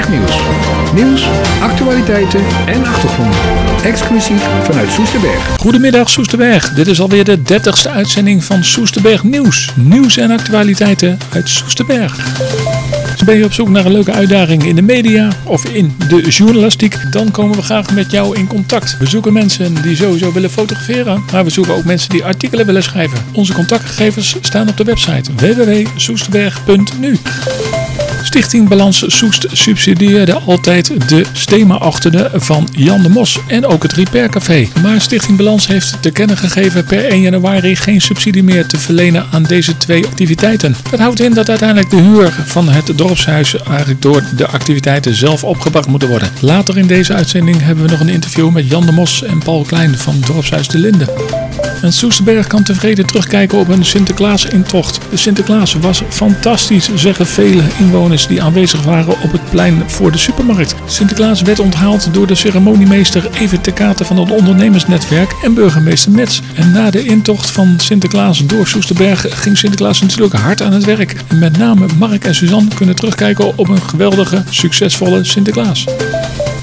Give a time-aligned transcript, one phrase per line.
[0.00, 1.28] Soesterberg Nieuws.
[1.62, 3.38] Actualiteiten en achtergronden.
[3.84, 5.56] Exclusief vanuit Soesterberg.
[5.56, 6.74] Goedemiddag Soesterberg.
[6.74, 9.72] Dit is alweer de 30ste uitzending van Soesterberg Nieuws.
[9.74, 12.16] Nieuws en actualiteiten uit Soesterberg.
[13.24, 17.12] Ben je op zoek naar een leuke uitdaging in de media of in de journalistiek?
[17.12, 18.96] Dan komen we graag met jou in contact.
[18.98, 22.82] We zoeken mensen die sowieso willen fotograferen, maar we zoeken ook mensen die artikelen willen
[22.82, 23.18] schrijven.
[23.32, 27.18] Onze contactgegevens staan op de website www.soesterberg.nu.
[28.30, 34.28] Stichting Balans Soest subsidieerde altijd de stema-achtende van Jan de Mos en ook het Repair
[34.28, 34.68] Café.
[34.82, 39.26] Maar Stichting Balans heeft te kennen gegeven per 1 januari geen subsidie meer te verlenen
[39.30, 40.76] aan deze twee activiteiten.
[40.90, 45.44] Dat houdt in dat uiteindelijk de huur van het dorpshuis eigenlijk door de activiteiten zelf
[45.44, 46.30] opgebracht moet worden.
[46.40, 49.62] Later in deze uitzending hebben we nog een interview met Jan de Mos en Paul
[49.62, 51.06] Klein van dorpshuis De Linde.
[51.82, 55.00] En Soesterberg kan tevreden terugkijken op een Sinterklaas-intocht.
[55.10, 60.18] De Sinterklaas was fantastisch, zeggen vele inwoners die aanwezig waren op het plein voor de
[60.18, 60.74] supermarkt.
[60.86, 66.42] Sinterklaas werd onthaald door de ceremoniemeester Even Tekate van het ondernemersnetwerk en burgemeester Mets.
[66.54, 71.16] En na de intocht van Sinterklaas door Soesterberg ging Sinterklaas natuurlijk hard aan het werk.
[71.28, 75.86] En met name Mark en Suzanne kunnen terugkijken op een geweldige, succesvolle Sinterklaas.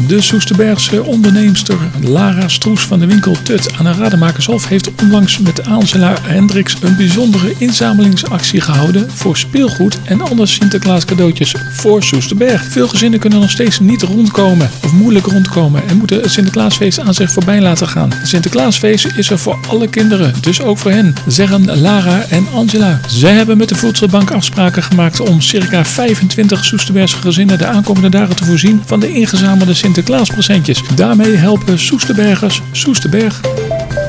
[0.06, 5.68] De Soesterbergse onderneemster Lara Stroes van de winkel Tut aan de Rademakershof heeft onlangs met
[5.68, 12.64] Angela Hendricks een bijzondere inzamelingsactie gehouden voor speelgoed en andere Sinterklaas cadeautjes voor Soesterberg.
[12.64, 17.14] Veel gezinnen kunnen nog steeds niet rondkomen of moeilijk rondkomen en moeten het Sinterklaasfeest aan
[17.14, 18.12] zich voorbij laten gaan.
[18.14, 23.00] Het Sinterklaasfeest is er voor alle kinderen, dus ook voor hen, zeggen Lara en Angela.
[23.08, 28.36] Zij hebben met de Voedselbank afspraken gemaakt om circa 25 Soesterbergse gezinnen de aankomende dagen
[28.36, 30.82] te voorzien van de ingezamelde Sinterklaaspresentjes.
[30.96, 33.42] Daarmee helpen Soesterbergers Soesterberg.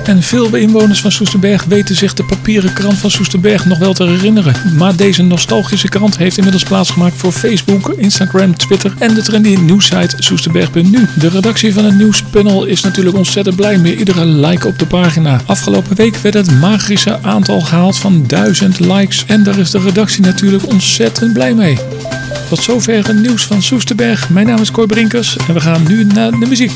[0.04, 4.04] En veel inwoners van Soesterberg weten zich de papieren krant van Soesterberg nog wel te
[4.04, 4.54] herinneren.
[4.76, 10.14] Maar deze nostalgische krant heeft inmiddels plaatsgemaakt voor Facebook, Instagram, Twitter en de trendy nieuwssite
[10.18, 11.08] Soesterberg.nu.
[11.18, 15.40] De redactie van het nieuwspanel is natuurlijk ontzettend blij met iedere like op de pagina.
[15.46, 19.24] Afgelopen week werd het magische aantal gehaald van 1000 likes.
[19.26, 21.78] En daar is de redactie natuurlijk ontzettend blij mee.
[22.48, 24.30] Tot zover het nieuws van Soesterberg.
[24.30, 26.72] Mijn naam is Cor Brinkers en we gaan nu naar de muziek.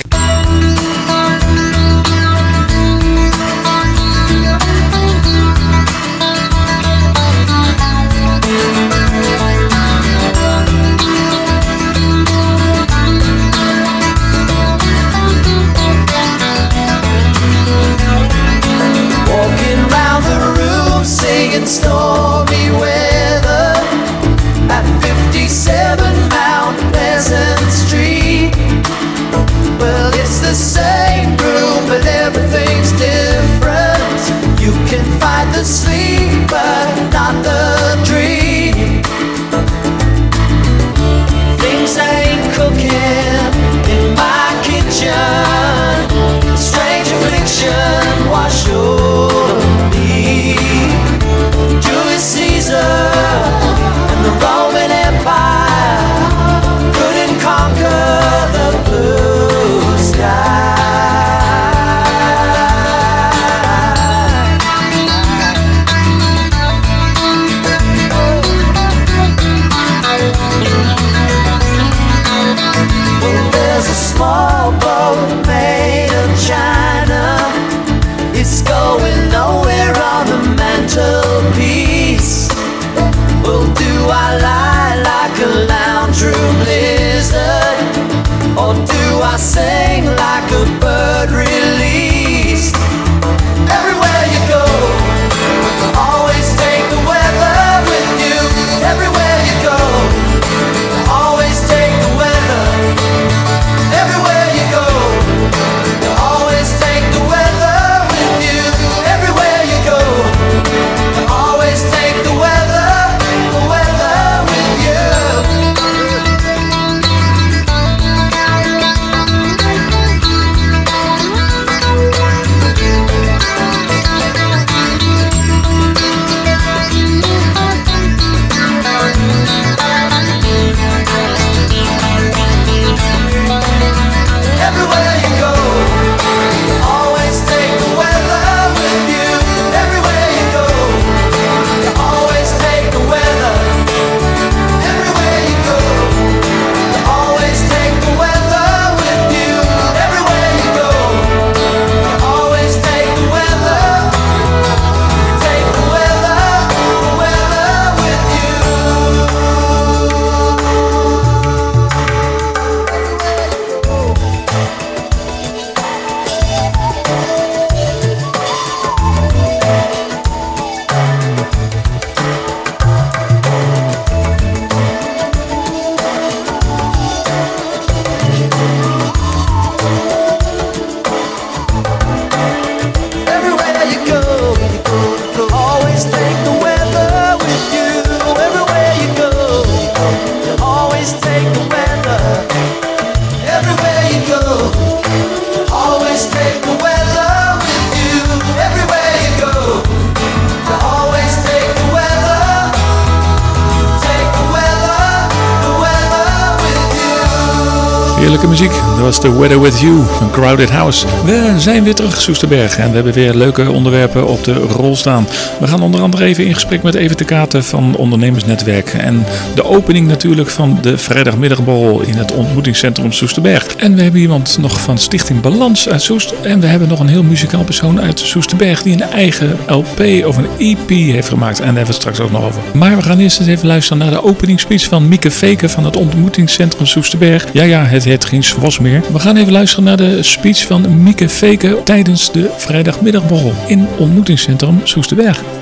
[209.02, 211.06] Dat was The Weather With You van Crowded House.
[211.24, 215.26] We zijn weer terug Soesterberg en we hebben weer leuke onderwerpen op de rol staan.
[215.60, 218.88] We gaan onder andere even in gesprek met Even de Katen van Ondernemersnetwerk.
[218.88, 223.66] En de opening natuurlijk van de vrijdagmiddagborrel in het ontmoetingscentrum Soesterberg.
[223.76, 226.34] En we hebben iemand nog van Stichting Balans uit Soest.
[226.42, 230.36] En we hebben nog een heel muzikaal persoon uit Soesterberg die een eigen LP of
[230.36, 231.58] een EP heeft gemaakt.
[231.58, 232.60] En daar hebben we straks ook nog over.
[232.74, 235.96] Maar we gaan eerst eens even luisteren naar de openingsspeech van Mieke Veken van het
[235.96, 237.46] ontmoetingscentrum Soesterberg.
[237.52, 241.28] Ja, ja, het heet geen was We gaan even luisteren naar de speech van Mieke
[241.28, 245.61] Veken tijdens de vrijdagmiddagborrel in ontmoetingscentrum Soesterberg.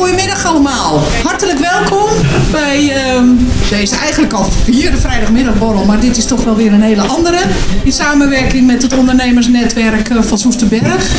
[0.00, 1.02] Goedemiddag allemaal.
[1.22, 2.08] Hartelijk welkom
[2.50, 3.22] bij uh,
[3.70, 7.38] deze eigenlijk al vierde vrijdagmiddagborrel, maar dit is toch wel weer een hele andere.
[7.84, 11.12] In samenwerking met het ondernemersnetwerk eh, van Soesterberg.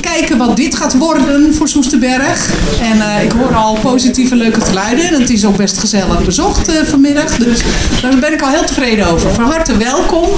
[0.00, 2.50] Kijken wat dit gaat worden voor Soesterberg.
[2.80, 5.08] En uh, ik hoor al positieve leuke geluiden.
[5.08, 7.36] En het is ook best gezellig bezocht uh, vanmiddag.
[7.36, 7.60] Dus
[8.00, 9.30] daar ben ik al heel tevreden over.
[9.30, 10.28] Van harte welkom.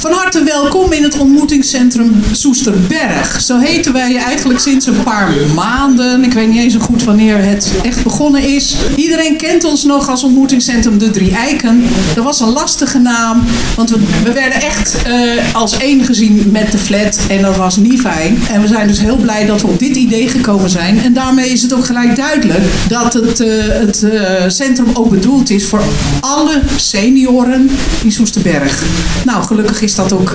[0.00, 3.40] Van harte welkom in het ontmoetingscentrum Soesterberg.
[3.40, 6.24] Zo heten wij eigenlijk sinds een paar maanden.
[6.24, 8.74] Ik weet niet eens goed wanneer het echt begonnen is.
[8.96, 11.84] Iedereen kent ons nog als ontmoetingscentrum De Drie Eiken.
[12.14, 13.42] Dat was een lastige naam,
[13.76, 17.76] want we, we werden echt uh, als één gezien met de flat en dat was
[17.76, 18.38] niet fijn.
[18.52, 21.02] En we zijn dus heel blij dat we op dit idee gekomen zijn.
[21.04, 25.50] En daarmee is het ook gelijk duidelijk dat het, uh, het uh, centrum ook bedoeld
[25.50, 25.82] is voor
[26.20, 27.70] alle senioren
[28.04, 28.82] in Soesterberg.
[29.24, 30.32] Nou, gelukkig is dat ook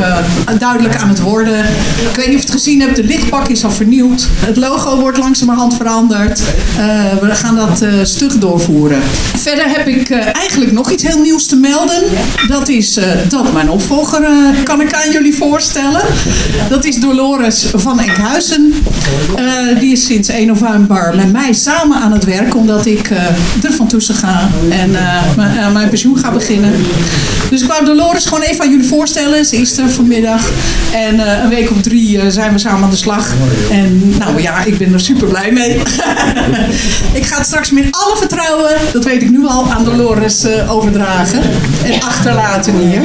[0.59, 1.59] duidelijk aan het worden.
[2.09, 4.27] Ik weet niet of je het gezien hebt, de lichtpak is al vernieuwd.
[4.35, 6.36] Het logo wordt langzamerhand veranderd.
[6.39, 9.01] Uh, we gaan dat uh, stug doorvoeren.
[9.37, 12.03] Verder heb ik uh, eigenlijk nog iets heel nieuws te melden.
[12.47, 12.99] Dat is
[13.29, 14.21] dat mijn opvolger
[14.63, 16.01] kan ik aan jullie voorstellen.
[16.69, 18.73] Dat is Dolores van Enkhuizen.
[19.79, 22.55] die is sinds 1 november met mij samen aan het werk.
[22.55, 23.09] Omdat ik
[23.63, 24.91] er van tussen ga en
[25.73, 26.73] mijn pensioen ga beginnen.
[27.49, 29.45] Dus ik wou Dolores gewoon even aan jullie voorstellen.
[29.45, 30.49] Ze is er vanmiddag.
[30.93, 33.33] En een week of drie zijn we samen aan de slag.
[33.71, 35.75] En nou ja, ik ben er super blij mee.
[37.19, 40.73] ik ga het straks met alle vertrouwen, dat weet ik nu al, aan Dolores uh,
[40.73, 41.41] overdragen.
[41.85, 43.01] En achterlaten hier.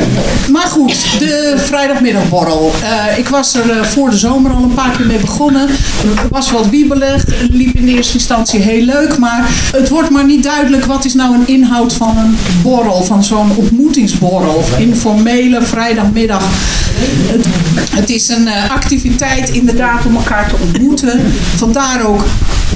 [0.50, 2.73] Maar goed, de vrijdagmiddagborrel.
[3.17, 5.69] Ik was er voor de zomer al een paar keer mee begonnen.
[5.69, 7.25] Het was wat wiebelig.
[7.50, 9.19] Liep in eerste instantie heel leuk.
[9.19, 13.03] Maar het wordt maar niet duidelijk wat is nou een inhoud van een borrel.
[13.03, 14.31] Van zo'n ontmoetingsborrel.
[14.40, 16.43] Of informele vrijdagmiddag.
[16.43, 17.46] Het,
[17.94, 21.20] het is een activiteit inderdaad om elkaar te ontmoeten.
[21.56, 22.25] Vandaar ook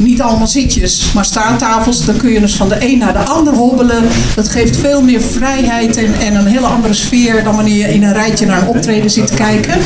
[0.01, 2.05] niet allemaal zitjes, maar staattafels.
[2.05, 4.05] Dan kun je dus van de een naar de ander hobbelen.
[4.35, 8.03] Dat geeft veel meer vrijheid en, en een hele andere sfeer dan wanneer je in
[8.03, 9.79] een rijtje naar een optreden zit te kijken.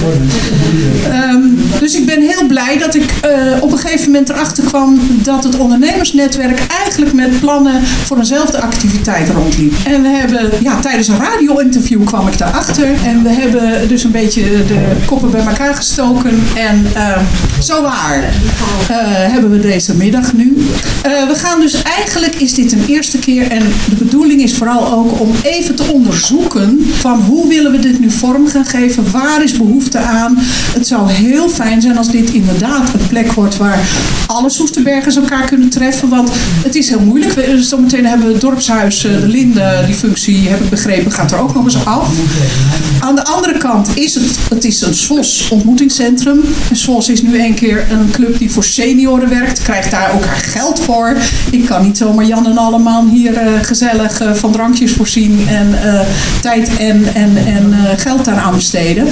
[1.33, 5.01] Um, dus ik ben heel blij dat ik uh, op een gegeven moment erachter kwam
[5.23, 9.75] dat het ondernemersnetwerk eigenlijk met plannen voor eenzelfde activiteit rondliep.
[9.85, 12.89] En we hebben, ja, tijdens een radio-interview kwam ik daarachter.
[13.05, 16.43] En we hebben dus een beetje de koppen bij elkaar gestoken.
[16.57, 17.19] En uh,
[17.63, 18.97] zo waar uh,
[19.33, 20.57] hebben we deze middag nu.
[20.57, 24.93] Uh, we gaan dus eigenlijk, is dit een eerste keer en de bedoeling is vooral
[24.93, 29.43] ook om even te onderzoeken van hoe willen we dit nu vorm gaan geven, waar
[29.43, 30.35] is behoefte aan.
[30.75, 33.79] Het zou heel fijn zijn als dit inderdaad een plek wordt waar
[34.27, 36.31] alle Soesterbergers elkaar kunnen treffen, want
[36.65, 37.33] het is heel moeilijk.
[37.33, 41.39] We, zometeen hebben we het dorpshuis, de Linde, die functie heb ik begrepen, gaat er
[41.39, 42.09] ook nog eens af.
[43.01, 46.41] Aan de andere kant is het, het is een SWOS ontmoetingscentrum.
[46.71, 50.25] En SWOS is nu een keer een club die voor senioren werkt, krijgt daar ook
[50.25, 51.17] haar geld voor.
[51.51, 55.75] Ik kan niet zomaar Jan en allemaal hier uh, gezellig van drankjes voorzien en
[56.43, 59.07] tijd en, en, en geld daaraan besteden.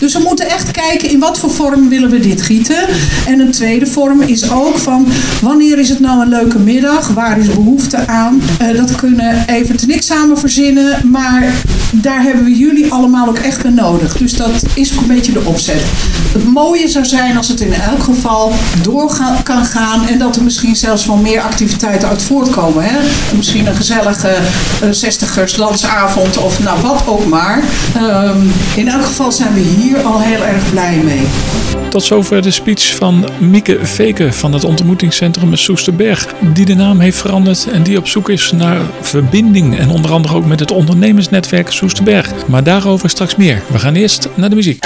[0.00, 2.88] Dus we moeten echt kijken in wat voor vorm willen we dit gieten.
[3.26, 5.06] En een tweede vorm is ook van
[5.42, 7.08] wanneer is het nou een leuke middag?
[7.08, 8.42] Waar is behoefte aan?
[8.76, 11.52] dat kunnen even niks samen verzinnen, maar
[11.92, 14.16] daar hebben we jullie allemaal ook echt bij nodig.
[14.16, 15.82] Dus dat is ook een beetje de opzet.
[16.32, 19.00] Het mooie zou zijn als het in elk geval door
[19.44, 22.84] kan gaan en dat er misschien zelfs wel meer activiteiten uit voortkomen.
[22.84, 22.98] Hè?
[23.36, 24.36] Misschien een gezellige
[24.82, 27.62] uh, zestigers dansavond of nou wat ook maar.
[27.96, 31.26] Um, in elk geval zijn we hier al heel erg blij mee.
[31.92, 36.34] Tot zover de speech van Mieke Veken van het ontmoetingscentrum Soesterberg.
[36.54, 39.78] Die de naam heeft veranderd en die op zoek is naar verbinding.
[39.78, 42.46] En onder andere ook met het ondernemersnetwerk Soesterberg.
[42.46, 43.62] Maar daarover straks meer.
[43.72, 44.84] We gaan eerst naar de muziek.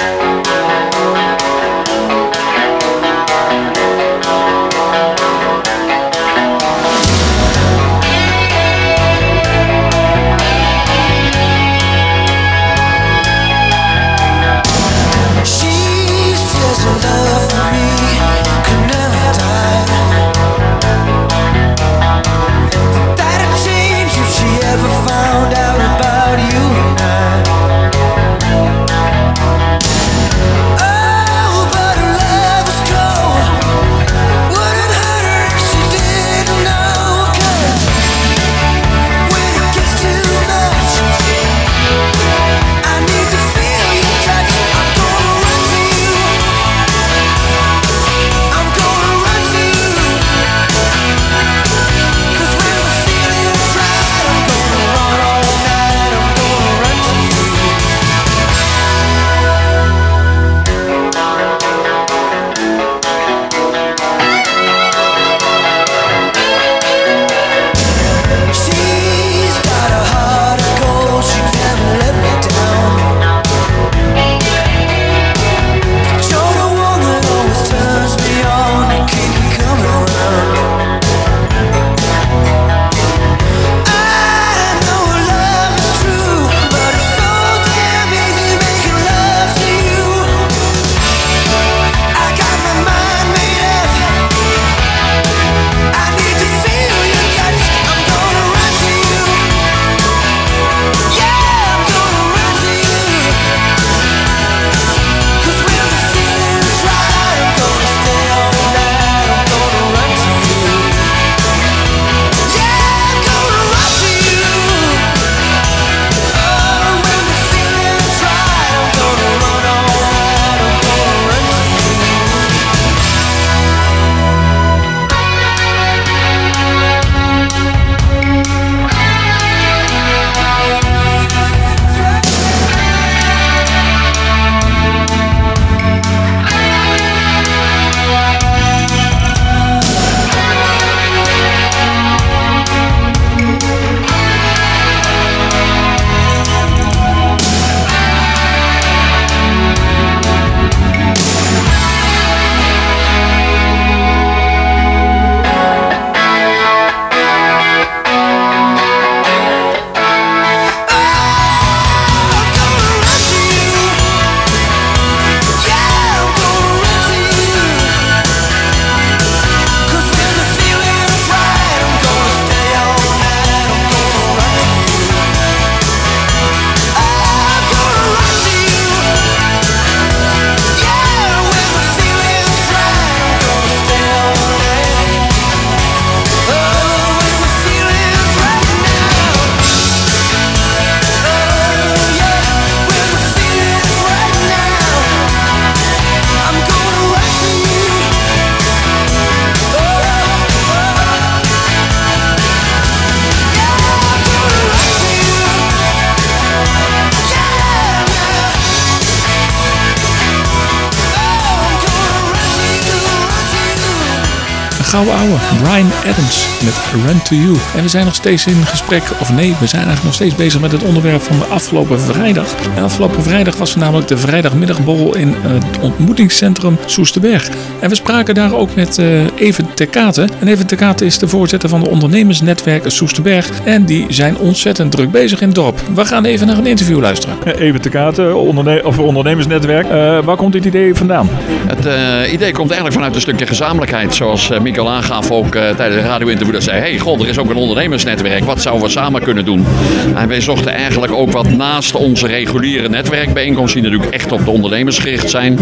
[217.06, 217.56] Run to You.
[217.76, 220.60] En we zijn nog steeds in gesprek, of nee, we zijn eigenlijk nog steeds bezig
[220.60, 222.54] met het onderwerp van de afgelopen vrijdag.
[222.76, 227.48] En afgelopen vrijdag was er namelijk de vrijdagmiddagborrel in het ontmoetingscentrum Soesterberg.
[227.80, 230.28] En we spraken daar ook met uh, Even Tekate.
[230.40, 233.50] En Even Tekate is de voorzitter van de ondernemersnetwerk Soesterberg.
[233.64, 235.80] En die zijn ontzettend druk bezig in het dorp.
[235.94, 237.36] We gaan even naar een interview luisteren.
[237.58, 239.86] Even Tekate, onderne of ondernemersnetwerk.
[239.86, 241.28] Uh, waar komt dit idee vandaan?
[241.66, 244.14] Het uh, idee komt eigenlijk vanuit een stukje gezamenlijkheid.
[244.14, 246.54] Zoals uh, Mikkel aangaf ook tijdens de radio-interview.
[246.54, 248.45] Dat zei, hey, god, er is ook een ondernemersnetwerk.
[248.45, 249.66] Wat zouden we samen kunnen doen?
[250.14, 253.81] En wij zochten eigenlijk ook wat naast onze reguliere netwerkbijeenkomsten...
[253.81, 255.59] die natuurlijk echt op de ondernemers gericht zijn...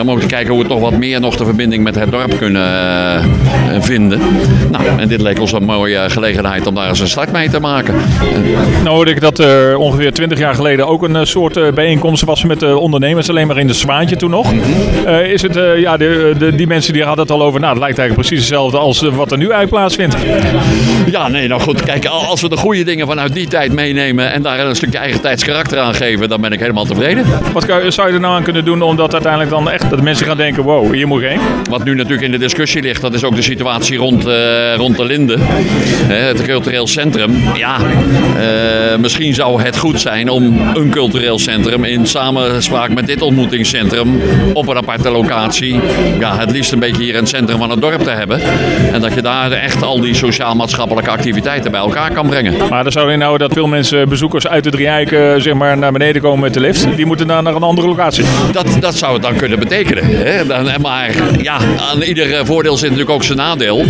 [0.00, 2.38] om ook te kijken hoe we toch wat meer nog de verbinding met het dorp
[2.38, 3.24] kunnen
[3.80, 4.20] vinden.
[4.70, 7.60] Nou, en dit leek ons een mooie gelegenheid om daar eens een start mee te
[7.60, 7.94] maken.
[8.82, 12.60] Nou hoorde ik dat er ongeveer 20 jaar geleden ook een soort bijeenkomst was met
[12.60, 13.28] de ondernemers.
[13.28, 14.52] Alleen maar in de Zwaantje toen nog.
[15.06, 17.82] Uh, is het, ja, de, de, die mensen die hadden het al over, nou, het
[17.82, 20.11] lijkt eigenlijk precies hetzelfde als wat er nu uit plaatsvindt.
[21.10, 24.42] Ja, nee, nou goed, kijk, als we de goede dingen vanuit die tijd meenemen en
[24.42, 27.24] daar een stukje eigen tijds karakter aan geven, dan ben ik helemaal tevreden.
[27.52, 30.26] Wat zou je er nou aan kunnen doen om dat uiteindelijk dan echt, dat mensen
[30.26, 31.40] gaan denken, wow, hier moet ik heen?
[31.70, 34.24] Wat nu natuurlijk in de discussie ligt, dat is ook de situatie rond,
[34.76, 35.36] rond de Linde,
[36.08, 37.34] het cultureel centrum.
[37.54, 37.78] Ja,
[38.98, 44.20] misschien zou het goed zijn om een cultureel centrum in samenspraak met dit ontmoetingscentrum
[44.52, 45.80] op een aparte locatie.
[46.18, 48.40] Ja, het liefst een beetje hier in het centrum van het dorp te hebben.
[48.92, 52.68] En dat je daar echt al die sociaal-maatschappelijke activiteiten bij elkaar kan brengen.
[52.68, 55.92] Maar dan zou inhouden dat veel mensen, bezoekers uit de drie eiken, zeg maar, naar
[55.92, 56.96] beneden komen met de lift.
[56.96, 58.24] Die moeten dan naar een andere locatie.
[58.52, 60.04] Dat, dat zou het dan kunnen betekenen.
[60.04, 60.46] Hè?
[60.46, 61.10] Dan, maar
[61.42, 61.58] ja,
[61.90, 63.84] aan ieder voordeel zit natuurlijk ook zijn nadeel.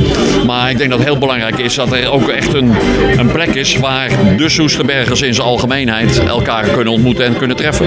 [0.47, 2.75] Maar ik denk dat het heel belangrijk is dat er ook echt een,
[3.16, 7.87] een plek is waar de Soesterbergers in zijn algemeenheid elkaar kunnen ontmoeten en kunnen treffen.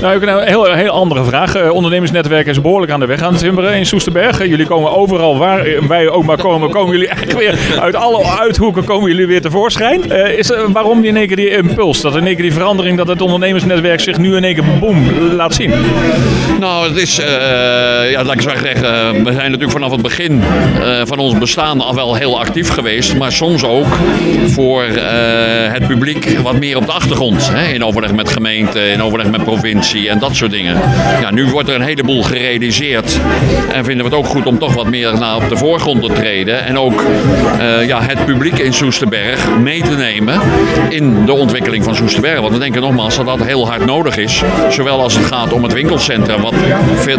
[0.00, 1.70] Nou, ik heb een heel, heel andere vraag.
[1.70, 4.38] Ondernemersnetwerk is behoorlijk aan de weg aan het timmeren in Soesterberg.
[4.38, 8.84] Jullie komen overal waar wij ook maar komen, komen jullie eigenlijk weer uit alle uithoeken
[8.84, 10.02] komen jullie weer tevoorschijn.
[10.08, 13.08] Uh, is waarom in één keer die impuls, dat in één keer die verandering, dat
[13.08, 15.72] het ondernemersnetwerk zich nu in één keer boom laat zien?
[16.60, 17.26] Nou, het is, uh,
[18.10, 20.42] ja, laat ik zo zeggen, we zijn natuurlijk vanaf het begin
[21.04, 23.86] van ons bestaan al wel heel actief geweest, maar soms ook
[24.46, 24.84] voor
[25.70, 27.50] het publiek wat meer op de achtergrond.
[27.52, 30.80] Hè, in overleg met gemeente, in overleg met provincie en dat soort dingen.
[31.20, 33.20] Ja, nu wordt er een heleboel gerealiseerd.
[33.72, 36.12] En vinden we het ook goed om toch wat meer naar op de voorgrond te
[36.12, 36.64] treden.
[36.64, 37.04] En ook
[37.58, 40.40] uh, ja, het publiek in Soesterberg mee te nemen
[40.88, 42.40] in de ontwikkeling van Soesterberg.
[42.40, 44.42] Want we denken nogmaals dat dat heel hard nodig is.
[44.70, 46.54] Zowel als het gaat om het winkelcentrum, wat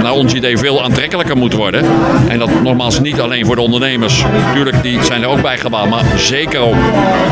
[0.02, 1.86] naar ons idee veel aantrekkelijker moet worden.
[2.28, 4.24] En dat nogmaals niet alleen voor de ondernemers.
[4.46, 5.90] Natuurlijk, die zijn er ook bij gebouwd.
[5.90, 6.76] Maar zeker ook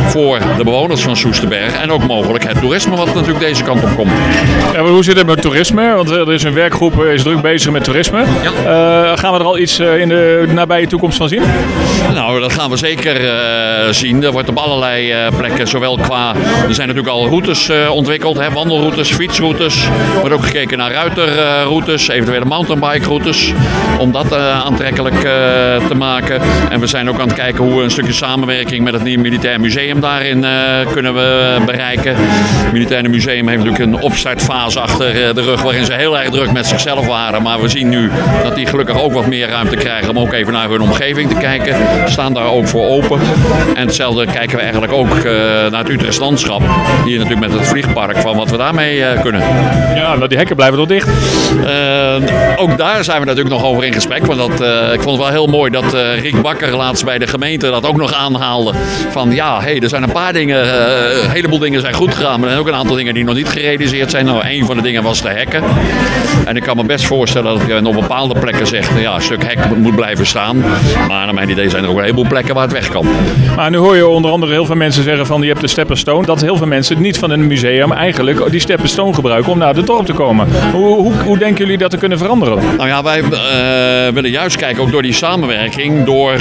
[0.08, 1.82] voor de bewoners van Soesterberg.
[1.82, 4.12] En ook mogelijk het toerisme wat natuurlijk deze kant op komt.
[4.74, 5.94] Ja, maar hoe zit het met toerisme?
[5.94, 8.24] Want er is een werkgroep is druk bezig met toerisme.
[8.44, 8.52] Ja.
[9.12, 11.42] Uh, gaan we er al iets in de nabije toekomst van zien?
[12.14, 14.24] Nou, dat gaan we zeker uh, zien.
[14.24, 16.34] Er wordt op allerlei uh, plekken, zowel qua...
[16.68, 19.86] Er zijn natuurlijk al routes ontwikkeld, hè, wandelroutes, fietsroutes.
[19.86, 23.54] Er wordt ook gekeken naar ruiterroutes, eventuele mountainbike-routes.
[24.00, 25.20] Om dat aantrekkelijk
[25.88, 26.42] te maken.
[26.70, 29.22] En we zijn ook aan het kijken hoe we een stukje samenwerking met het nieuwe
[29.22, 30.46] Militair Museum daarin
[30.92, 32.16] kunnen we bereiken.
[32.18, 36.52] Het Militair Museum heeft natuurlijk een opstartfase achter de rug waarin ze heel erg druk
[36.52, 37.42] met zichzelf waren.
[37.42, 38.12] Maar we zien nu
[38.44, 41.36] dat die gelukkig ook wat meer ruimte krijgen om ook even naar hun omgeving te
[41.36, 41.76] kijken.
[42.06, 43.20] Staan daar ook voor open.
[43.76, 45.24] En hetzelfde kijken we eigenlijk ook uh,
[45.70, 46.62] naar het Utrechts landschap.
[47.06, 49.42] Hier natuurlijk met het vliegpark van wat we daarmee uh, kunnen.
[49.96, 51.08] Ja, nou die hekken blijven toch dicht?
[51.66, 52.16] Uh,
[52.56, 54.26] ook daar zijn we natuurlijk nog over in gesprek.
[54.26, 57.70] Want dat, ik vond het wel heel mooi dat Riek Bakker laatst bij de gemeente
[57.70, 58.74] dat ook nog aanhaalde.
[59.10, 60.68] Van ja, hey, er zijn een paar dingen,
[61.24, 62.40] een heleboel dingen zijn goed gegaan.
[62.40, 64.26] Maar er zijn ook een aantal dingen die nog niet gerealiseerd zijn.
[64.26, 65.64] Nou, een van de dingen was de hekken.
[66.46, 69.44] En ik kan me best voorstellen dat je op bepaalde plekken zegt, ja, een stuk
[69.44, 70.58] hek moet blijven staan.
[71.08, 73.06] Maar naar mijn idee zijn er ook een heleboel plekken waar het weg kan.
[73.56, 76.26] Maar nu hoor je onder andere heel veel mensen zeggen van je hebt de Steppenstone.
[76.26, 79.88] Dat heel veel mensen niet van een museum eigenlijk die Steppenstone gebruiken om naar het
[79.88, 80.48] dorp te komen.
[80.72, 82.58] Hoe, hoe, hoe denken jullie dat te kunnen veranderen?
[82.78, 86.34] Nou ja, wij uh, willen juist kijken ook door die samenwerking, door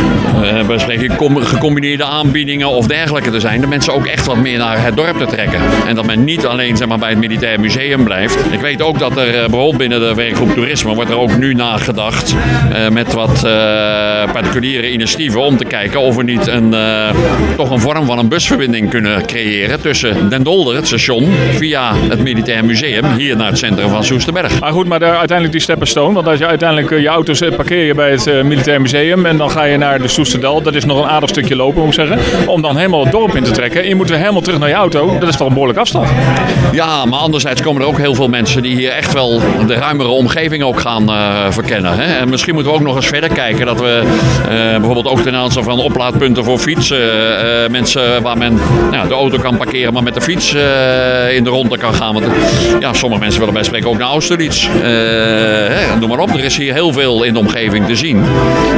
[0.43, 4.97] uh, gecombineerde aanbiedingen of dergelijke te zijn, de mensen ook echt wat meer naar het
[4.97, 5.61] dorp te trekken.
[5.87, 8.53] En dat men niet alleen zeg maar, bij het Militair Museum blijft.
[8.53, 12.35] Ik weet ook dat er bijvoorbeeld binnen de werkgroep toerisme wordt er ook nu nagedacht
[12.35, 13.41] uh, met wat
[14.33, 17.09] particuliere initiatieven om te kijken of we niet een, uh,
[17.57, 22.23] toch een vorm van een busverbinding kunnen creëren tussen Den Dolder, het station, via het
[22.23, 24.61] Militair Museum, hier naar het centrum van Soesterberg.
[24.61, 27.95] Maar goed, maar daar, uiteindelijk die Steppenstone, want als je uiteindelijk je auto's parkeer je
[27.95, 31.09] bij het Militair Museum en dan ga je naar de Soesterdal, dat is nog een
[31.09, 33.89] aardig stukje lopen moet ik zeggen, om dan helemaal het dorp in te trekken en
[33.89, 36.09] je moet weer helemaal terug naar je auto, dat is toch een behoorlijk afstand.
[36.73, 40.09] Ja, maar anderzijds komen er ook heel veel mensen die hier echt wel de ruimere
[40.09, 41.99] omgeving ook gaan uh, verkennen.
[41.99, 42.19] Hè?
[42.19, 44.07] En misschien moeten we ook nog eens verder kijken dat we
[44.49, 45.79] Eh, bijvoorbeeld ook ten aanzien van
[46.09, 46.99] oplaadpunten voor fietsen.
[47.65, 48.59] Eh, mensen waar men
[48.91, 52.15] nou, de auto kan parkeren, maar met de fiets eh, in de ronde kan gaan.
[52.15, 52.27] Want
[52.81, 54.67] ja, sommige mensen willen bij spreken ook naar Austerlitz.
[54.67, 54.73] Eh,
[55.69, 58.25] hè, noem maar op, er is hier heel veel in de omgeving te zien.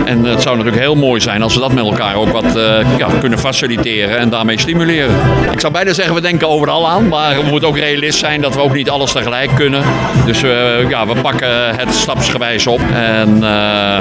[0.05, 2.99] En het zou natuurlijk heel mooi zijn als we dat met elkaar ook wat eh,
[2.99, 5.15] ja, kunnen faciliteren en daarmee stimuleren.
[5.53, 8.55] Ik zou bijna zeggen, we denken overal aan, maar we moeten ook realist zijn dat
[8.55, 9.83] we ook niet alles tegelijk kunnen.
[10.27, 12.81] Dus eh, ja, we pakken het stapsgewijs op.
[12.95, 13.99] En eh,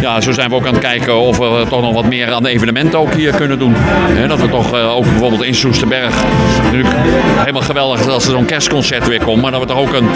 [0.00, 2.46] ja, zo zijn we ook aan het kijken of we toch nog wat meer aan
[2.46, 3.74] de evenementen ook hier kunnen doen.
[4.28, 6.14] Dat we toch eh, ook bijvoorbeeld in Soesterberg,
[6.62, 6.94] natuurlijk
[7.38, 10.08] helemaal geweldig als er zo'n kerstconcert weer komt, maar dat we toch ook een,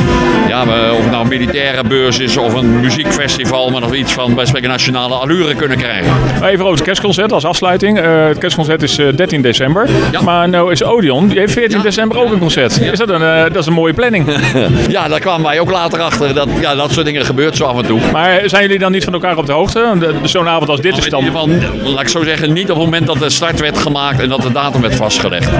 [0.48, 4.12] ja, of het nou een militaire beurs is of een muziekfestival, maar dat we iets
[4.12, 6.12] van bij spreken nationale allure kunnen krijgen.
[6.42, 7.98] Even over het kerstconcert als afsluiting.
[7.98, 9.88] Eh, het kerstconcert is eh, 13 december.
[10.12, 10.22] Ja.
[10.22, 11.82] Maar nou is Odeon, die heeft 14 Ja.
[11.82, 12.80] december ook een concert.
[12.80, 14.26] Is dat een, eh, dat is een mooie planning.
[14.88, 16.34] Ja, daar kwamen wij ook later achter.
[16.34, 18.00] Dat, ja, dat soort dingen gebeurt zo af en toe.
[18.12, 19.84] Maar zijn jullie dan niet van elkaar op de hoogte?
[20.22, 21.24] Zo'n avond als dit is in dan...
[21.24, 24.42] ieder geval, zo zeggen, niet op het moment dat de start werd gemaakt en dat
[24.42, 25.50] de datum werd vastgelegd.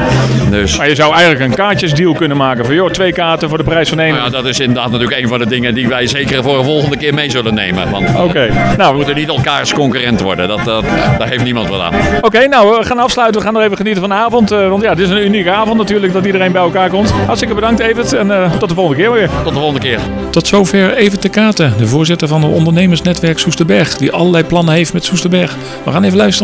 [0.50, 2.64] Dus Maar je zou eigenlijk een kaartjesdeal kunnen maken.
[2.64, 4.14] Van joh, twee kaarten voor de prijs van één.
[4.14, 6.64] nou ja, dat is inderdaad natuurlijk een van de dingen die wij zeker voor een
[6.64, 7.90] volgende keer mee zullen nemen.
[7.90, 10.48] Want Oké, we nou, moeten niet elkaars concurrent worden.
[10.48, 10.84] Dat, dat,
[11.18, 11.94] daar heeft niemand wat aan.
[12.20, 13.40] Oké, nou, we gaan afsluiten.
[13.40, 14.50] We gaan nog even genieten van de avond.
[14.50, 17.10] eh, want ja, dit is een unieke avond natuurlijk dat iedereen bij elkaar komt.
[17.10, 18.12] Hartstikke bedankt, Evert.
[18.12, 19.28] En eh, tot de volgende keer weer.
[19.44, 19.98] Tot de volgende keer.
[20.30, 24.92] Tot zover even te katen, de voorzitter van het ondernemersnetwerk Soesterberg, die allerlei plannen heeft
[24.92, 25.56] met Soesterberg.
[25.84, 26.43] We gaan even luisteren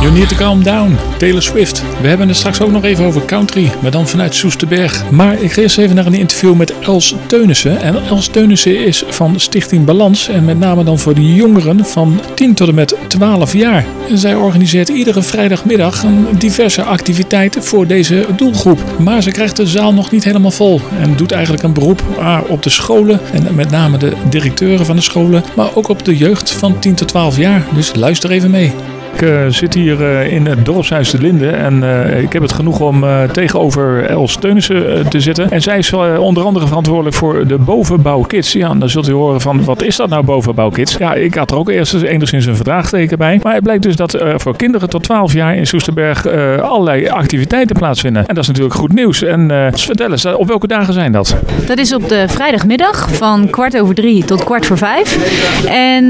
[0.00, 1.82] You need to calm down, Taylor Swift.
[2.00, 5.10] We hebben het straks ook nog even over country, maar dan vanuit Soesterberg.
[5.10, 7.80] Maar ik ga eerst even naar een interview met Els Teunissen.
[7.80, 12.20] En Els Teunissen is van Stichting Balans en met name dan voor de jongeren van
[12.34, 13.84] 10 tot en met 12 jaar.
[14.12, 18.80] Zij organiseert iedere vrijdagmiddag een diverse activiteiten voor deze doelgroep.
[18.98, 22.38] Maar ze krijgt de zaal nog niet helemaal vol en doet eigenlijk een beroep ah,
[22.48, 26.16] op de scholen en met name de directeuren van de scholen, maar ook op de
[26.16, 27.66] jeugd van 10 tot 12 jaar.
[27.74, 28.72] Dus luister even mee.
[29.16, 32.52] Ik eh, zit hier eh, in het dorpshuis de Linde en eh, ik heb het
[32.52, 35.50] genoeg om tegenover Els Teunissen te zitten.
[35.50, 38.52] En zij is onder andere verantwoordelijk voor de bovenbouw kids.
[38.52, 40.96] Ja, dan zult u horen van wat is dat nou bovenbouw kids?
[40.96, 43.40] Ja, ik had er ook eerst enigszins een verdraagteken bij.
[43.42, 46.26] Maar het blijkt dus dat voor kinderen tot 12 jaar in Soesterberg
[46.60, 48.26] allerlei activiteiten plaatsvinden.
[48.26, 49.22] En dat is natuurlijk goed nieuws.
[49.22, 51.36] En vertel eens, op welke dagen zijn dat?
[51.66, 55.18] Dat is op de vrijdagmiddag van kwart over drie tot kwart voor vijf.
[55.66, 56.04] En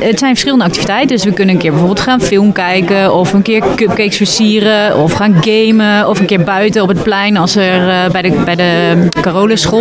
[0.00, 1.16] het zijn verschillende activiteiten.
[1.16, 3.14] Dus we kunnen een keer bijvoorbeeld gaan film kijken.
[3.14, 4.96] Of een keer cupcakes versieren.
[4.96, 6.08] Of gaan gamen.
[6.08, 7.36] Of een keer buiten op het plein.
[7.36, 9.08] Als er eh, bij de, bij de.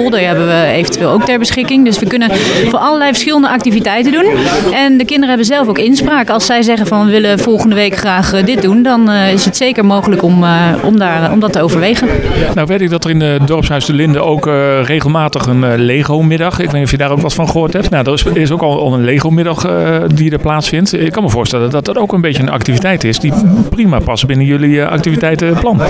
[0.09, 1.85] Daar hebben we eventueel ook ter beschikking.
[1.85, 2.31] Dus we kunnen
[2.69, 4.25] voor allerlei verschillende activiteiten doen.
[4.73, 6.29] En de kinderen hebben zelf ook inspraak.
[6.29, 8.83] Als zij zeggen van we willen volgende week graag eh, dit doen.
[8.83, 10.45] Dan eh, is het zeker mogelijk om,
[10.83, 12.07] om, daar, om dat te overwegen.
[12.55, 14.45] Nou weet ik dat er in het dorpshuis de Linde ook
[14.83, 16.59] regelmatig een Lego-middag.
[16.59, 17.89] Ik weet niet of je daar ook wat van gehoord hebt.
[17.89, 19.65] Nou, er is, is ook al, al een Lego-middag
[20.07, 20.93] die er plaatsvindt.
[20.93, 23.33] Ik kan me voorstellen dat dat ook een beetje een activiteit is die
[23.69, 25.81] prima past binnen jullie eh, activiteitenplan.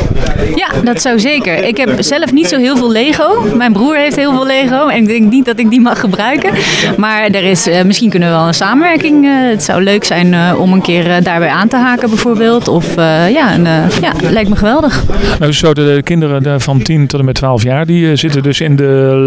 [0.55, 1.63] Ja, dat zou zeker.
[1.63, 3.45] Ik heb zelf niet zo heel veel Lego.
[3.55, 6.51] Mijn broer heeft heel veel Lego en ik denk niet dat ik die mag gebruiken.
[6.97, 9.25] Maar er is, eh, misschien kunnen we wel een samenwerking.
[9.25, 12.67] eh, het zou leuk zijn om een keer daarbij aan te haken bijvoorbeeld.
[12.67, 13.63] Of ja, een,
[14.01, 15.03] ja, lijkt me geweldig.
[15.39, 18.43] Nou, zo de, de kinderen de- van 10 tot en met 12 jaar, die zitten
[18.43, 18.83] dus in de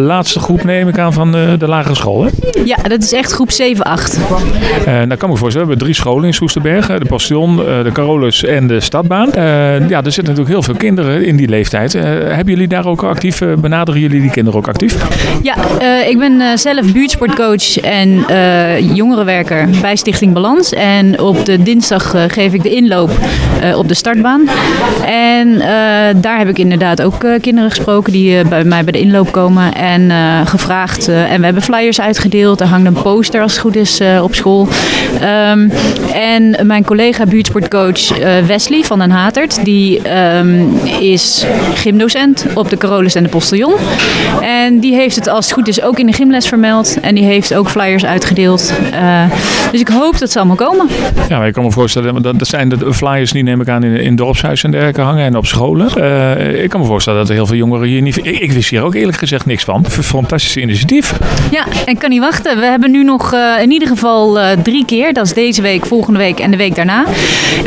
[0.07, 2.25] laatste groep, neem ik aan, van de, de lagere school.
[2.25, 2.31] Hè?
[2.65, 4.19] Ja, dat is echt groep 7, 8.
[4.85, 6.94] Eh, nou kan ik me voorstellen, we hebben drie scholen in Soesterberg.
[6.95, 9.33] Eh, De Postion, eh, de Carolus en de Stadbaan.
[9.33, 11.93] Eh, ja, er zitten natuurlijk heel veel kinderen in die leeftijd.
[11.93, 14.97] Hebben jullie daar ook actief, benaderen jullie die kinderen ook actief?
[15.43, 15.55] Ja,
[16.07, 18.25] ik ben zelf buurtsportcoach en
[18.95, 20.73] jongerenwerker bij Stichting Balans.
[20.73, 23.11] En op de dinsdag geef ik de inloop
[23.77, 24.49] op de startbaan.
[25.07, 25.59] En
[26.21, 29.75] daar heb ik inderdaad ook kinderen gesproken die bij mij bij de inloop komen.
[29.75, 30.11] En
[30.47, 31.09] gevraagd.
[31.09, 32.61] en we hebben flyers uitgedeeld.
[32.61, 34.69] Er hangt een poster als het goed is op school.
[35.21, 35.69] Ehm,
[36.13, 39.65] en mijn collega buurtsportcoach eh, Wesley van den Hatert.
[39.65, 40.65] Die ehm,
[41.01, 43.75] is gymdocent op de Carolus en de Postillon.
[44.41, 47.01] En die heeft het als het goed is ook in de gymles vermeld.
[47.01, 48.73] En die heeft ook flyers uitgedeeld.
[48.93, 49.25] Eh,
[49.71, 50.89] dus ik hoop dat ze allemaal komen.
[51.29, 53.83] Ja, maar ik kan me voorstellen, dat, dat zijn de flyers die neem ik aan
[53.83, 55.89] in, in dorpshuis en dergelijke hangen en op scholen.
[55.97, 58.17] Eh, ik kan me voorstellen dat er heel veel jongeren hier niet...
[58.17, 59.85] Ik, ik wist hier ook eerlijk gezegd niks van.
[59.89, 61.19] Fantastisch initiatief.
[61.51, 62.59] Ja, en kan niet wachten.
[62.59, 65.13] We hebben nu nog in ieder geval drie keer.
[65.13, 67.05] Dat is deze week, volgende week en de week daarna.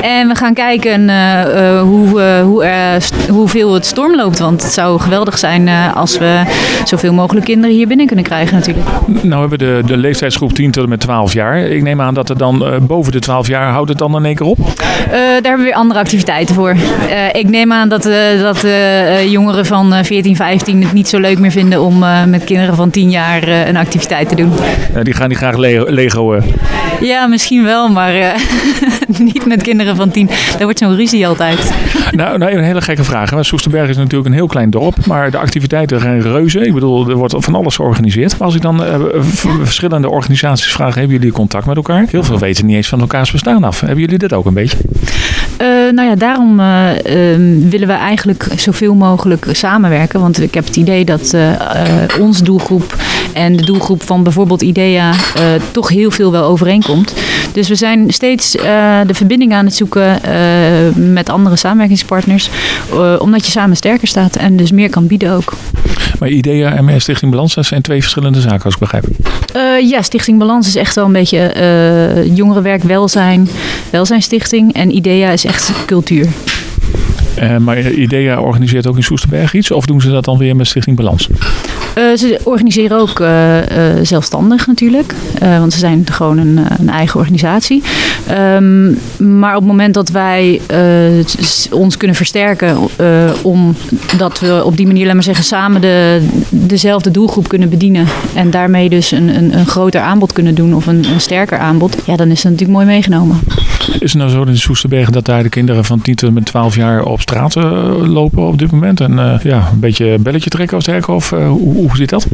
[0.02, 4.40] En we gaan kijken eh, eh, hoe, eh, hoe, hoeveel het storm loopt.
[4.40, 6.42] Want het zou geweldig zijn als we
[6.86, 8.88] zoveel mogelijk kinderen hier binnen kunnen krijgen natuurlijk.
[9.06, 11.60] Nou hebben we de, de leeftijdsgroep 10 tot en met 12 jaar.
[11.60, 14.36] Ik neem aan dat er dan boven de 12 jaar houdt het dan in één
[14.36, 14.58] keer op.
[15.10, 16.76] Daar hebben we weer andere activiteiten voor.
[17.34, 18.04] Ik neem aan dat,
[18.42, 18.66] dat
[19.30, 22.90] jongeren van eh, 14, 15 het niet zo leuk meer vinden om met kinderen van
[22.90, 24.52] 10 jaar een activiteit te doen.
[25.04, 26.42] Die gaan die graag le Lego.
[27.02, 28.14] Ja, misschien wel, maar
[29.34, 30.28] niet met kinderen van 10.
[30.28, 31.74] Daar wordt zo'n ruzie altijd.
[32.12, 33.30] nou, nou, een hele gekke vraag.
[33.30, 33.44] hè.
[33.44, 35.06] Soesterberg is natuurlijk een heel klein dorp.
[35.06, 36.66] Maar de activiteiten zijn reuze.
[36.66, 38.38] Ik bedoel, er wordt van alles georganiseerd.
[38.38, 39.00] Maar als ik dan eh,
[39.64, 42.06] verschillende organisaties vraag, hebben jullie contact met elkaar?
[42.10, 43.80] Heel veel weten niet eens van elkaars bestaan af.
[43.80, 44.78] Hebben jullie dit ook een beetje?
[45.58, 50.20] Eh, nou ja, daarom eh, ehm, willen we eigenlijk zoveel mogelijk samenwerken.
[50.20, 51.36] Want ik heb het idee dat
[52.20, 52.96] onze doelgroep
[53.38, 57.14] en de doelgroep van bijvoorbeeld IDEA eh, toch heel veel wel overeenkomt.
[57.54, 60.32] Dus we zijn steeds eh, de verbinding aan het zoeken eh,
[60.96, 62.50] met andere samenwerkingspartners.
[63.20, 65.54] omdat je samen sterker staat en dus meer kan bieden ook.
[66.20, 69.06] Maar IDEA en Stichting Balans, zijn twee verschillende zaken, als ik begrijp.
[69.82, 71.54] Ja, Stichting Balans is echt wel een beetje
[72.34, 73.50] jongerenwerk, welzijn,
[73.90, 74.74] welzijnstichting.
[74.74, 76.28] En IDEA is echt cultuur.
[77.38, 79.72] Eh, maar IDEA organiseert ook in Soesterberg iets?
[79.72, 81.30] Of doen ze dat dan weer met Stichting Balans?
[81.94, 83.58] Eh, ze organiseren ook eh,
[84.02, 87.84] zelfstandig natuurlijk, want ze zijn gewoon een, een eigen organisatie.
[88.28, 88.88] Ehm,
[89.40, 90.62] maar op het moment dat wij
[91.72, 92.78] ons kunnen versterken,
[93.42, 98.90] omdat we op die manier, maar zeggen, samen de, dezelfde doelgroep kunnen bedienen en daarmee
[98.90, 102.30] dus een, een, een groter aanbod kunnen doen of een, een sterker aanbod, ja, dan
[102.30, 103.40] is dat natuurlijk mooi meegenomen.
[104.00, 106.46] Is het nou zo in Soesterberg dat daar de kinderen van 10 tot en met
[106.46, 109.02] 12 jaar op straat eh, lopen op dit moment?
[109.02, 111.12] En eh, ja, een beetje belletje trekken of dergelijke?
[111.12, 112.28] Of eh, hoe, hoe zit dat?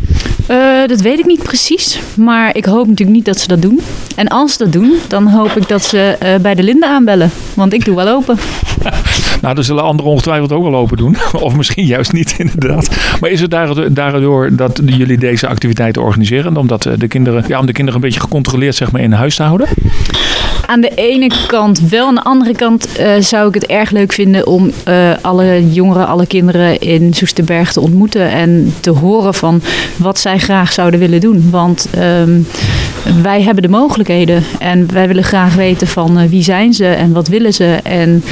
[0.88, 1.99] Dat weet ik niet precies.
[2.15, 3.79] Maar ik hoop natuurlijk niet dat ze dat doen.
[4.15, 7.32] En als ze dat doen, dan hoop ik dat ze bij de Linde aanbellen.
[7.53, 8.38] Want ik doe wel open.
[9.41, 11.15] Nou, dat zullen anderen ongetwijfeld ook wel open doen.
[11.47, 12.89] Of misschien juist niet, inderdaad.
[13.19, 13.51] Maar is het
[13.91, 16.58] daardoor- dat jullie deze activiteiten organiseren?
[16.58, 19.43] Omdat de kinderen, ja, om de kinderen een beetje gecontroleerd zeg maar, in huis te
[19.43, 19.67] houden?
[20.65, 22.08] Aan de ene kant wel.
[22.08, 26.08] Aan de andere kant eh, zou ik het erg leuk vinden om eh, alle jongeren,
[26.08, 28.30] alle kinderen in Soesterberg te ontmoeten.
[28.30, 29.62] En te horen van
[29.95, 31.47] wat zij graag zouden willen doen.
[31.52, 32.41] Want ehm,
[33.22, 34.44] wij hebben de mogelijkheden.
[34.60, 37.80] En wij willen graag weten van eh, wie zijn ze en wat willen ze.
[37.84, 38.24] En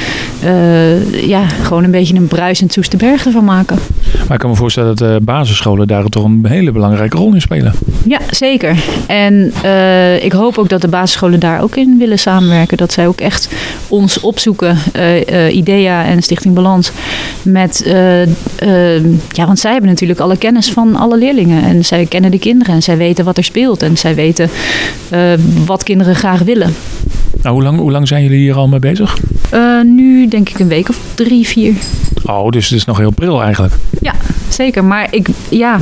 [0.42, 3.78] eh, ja, gewoon een beetje een bruisend Soesterberg ervan maken.
[4.26, 7.40] Maar ik kan me voorstellen dat de basisscholen daar toch een hele belangrijke rol in
[7.40, 7.72] spelen.
[8.08, 8.76] Ja, zeker.
[9.06, 12.76] En eh, ik hoop ook dat de basisscholen daar ook in willen samenwerken.
[12.76, 13.48] Dat zij ook echt
[13.88, 16.92] ons opzoeken, eh, eh, IDEA en Stichting Balans.
[17.42, 21.64] Met, eh, eh, ja, want zij hebben natuurlijk alle kennis van alle leerlingen.
[21.64, 23.82] En zij kennen de kinderen en zij weten wat er speelt.
[23.82, 24.50] En zij weten eh,
[25.64, 26.74] wat kinderen graag willen.
[27.42, 29.18] Nou, hoe lang, hoe lang zijn jullie hier al mee bezig?
[29.50, 31.74] Eh, nu denk ik een week of drie, vier.
[32.24, 33.74] Oh, dus het is nog heel pril eigenlijk.
[34.00, 34.14] Ja,
[34.48, 34.84] zeker.
[34.84, 35.80] Maar ik, ja,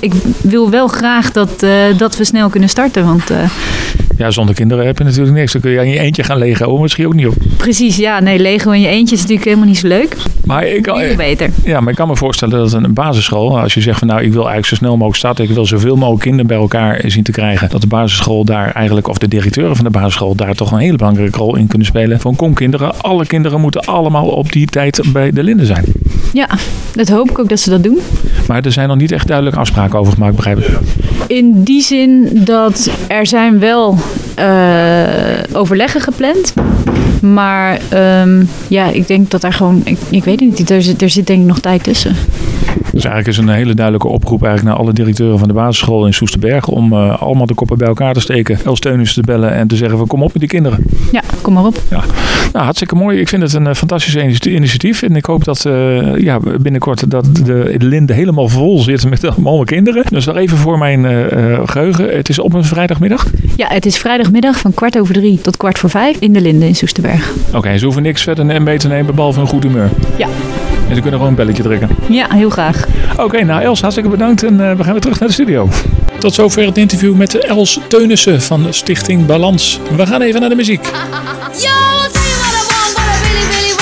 [0.00, 3.04] ik wil wel graag dat, eh, dat we snel kunnen starten.
[3.04, 3.36] Want eh,
[4.16, 5.52] Ja, zonder kinderen heb je natuurlijk niks.
[5.52, 6.68] Dan kun je aan je eentje gaan legen.
[6.68, 7.34] Oh, misschien ook niet op.
[7.56, 10.16] precies, ja, nee, Lego in je eentje is natuurlijk helemaal niet zo leuk.
[10.44, 11.50] Maar ik, kan- beter.
[11.64, 14.28] Ja, maar ik kan me voorstellen dat een basisschool, als je zegt van nou, ik
[14.32, 17.32] wil eigenlijk zo snel mogelijk starten, ik wil zoveel mogelijk kinderen bij elkaar zien te
[17.32, 20.78] krijgen, dat de basisschool daar eigenlijk, of de directeuren van de basisschool, daar toch een
[20.78, 22.20] hele belangrijke rol in kunnen spelen.
[22.20, 25.84] Van kom kinderen, alle kinderen moeten allemaal op die tijd bij de Linden zijn.
[26.32, 26.48] Ja,
[26.94, 27.98] dat hoop ik ook dat ze dat doen.
[28.48, 30.78] Maar er zijn nog niet echt duidelijke afspraken over gemaakt, begrijp ik.
[31.26, 33.98] In die zin dat er zijn wel
[34.34, 36.54] eh, overleggen gepland.
[37.22, 41.02] Maar ehm, ja, ik denk dat daar gewoon, ik, ik weet het niet, er zit,
[41.02, 42.16] er zit denk ik nog tijd tussen.
[42.92, 46.14] Dus eigenlijk is een hele duidelijke oproep eigenlijk naar alle directeuren van de basisschool in
[46.14, 49.68] Soesterberg om eh, allemaal de koppen bij elkaar te steken, Els Teunissen te bellen en
[49.68, 50.84] te zeggen van kom op met die kinderen.
[51.12, 51.76] Ja, kom maar op.
[51.90, 52.02] Ja,
[52.52, 53.18] nou, hartstikke mooi.
[53.18, 55.02] Ik vind het een eh, fantastisch initi- initiatief.
[55.02, 59.24] En ik hoop dat eh, ja, binnenkort dat de, de linde helemaal vol zit met
[59.24, 60.04] allemaal kinderen.
[60.10, 62.16] Dus nog even voor mijn eh, eh, geheugen.
[62.16, 63.26] Het is op een vrijdagmiddag.
[63.56, 66.66] Ja, het is vrijdagmiddag van kwart over drie tot kwart voor vijf in de Linde
[66.66, 67.32] in Soesterberg.
[67.54, 69.90] Oké, ze hoeven niks verder mee te nemen behalve een goed humeur.
[70.18, 70.28] Ja,
[70.90, 71.88] En ze kunnen gewoon een belletje drukken.
[72.08, 72.86] ja heel graag.
[73.16, 74.42] Oké, nou Els, hartstikke bedankt.
[74.42, 75.68] En eh, we gaan weer terug naar de studio.
[76.18, 79.80] Tot zover het interview met Els Teunissen van de Stichting Balans.
[79.96, 80.84] We gaan even naar de muziek.
[80.84, 83.80] Yo, I'll tell you what I want, what I really, really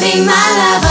[0.00, 0.83] be my lover,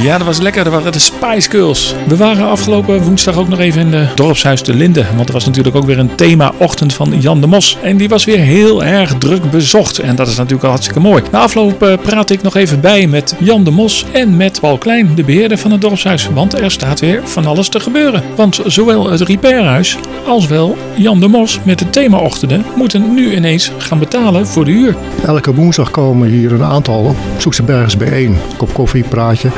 [0.00, 0.64] Ja, dat was lekker.
[0.64, 1.94] Dat waren de Spice.
[2.06, 5.04] We waren afgelopen woensdag ook nog even in de dorpshuis de Linde.
[5.16, 7.76] Want er was natuurlijk ook weer een thema-ochtend van Jan de Mos.
[7.82, 9.98] En die was weer heel erg druk bezocht.
[9.98, 11.22] En dat is natuurlijk al hartstikke mooi.
[11.30, 14.78] Na afloop eh, praat ik nog even bij met Jan de Mos en met Paul
[14.78, 16.28] Klein, de beheerder van het dorpshuis.
[16.34, 18.22] Want er staat weer van alles te gebeuren.
[18.36, 23.70] Want zowel het repairhuis als wel Jan de Mos met de thema-ochtenden moeten nu ineens
[23.78, 24.96] gaan betalen voor de huur.
[25.24, 28.36] Elke woensdag komen hier een aantal Zoekse Bergers bijeen.
[28.56, 29.48] Kop koffie, praatje,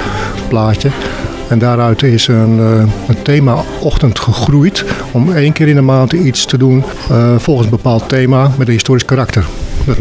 [0.48, 0.90] plaatje.
[1.52, 6.56] En daaruit is een, eh, thema-ochtend gegroeid om één keer in de maand iets te
[6.56, 9.44] doen eh, volgens een bepaald thema met een historisch karakter.
[9.86, 9.96] Dat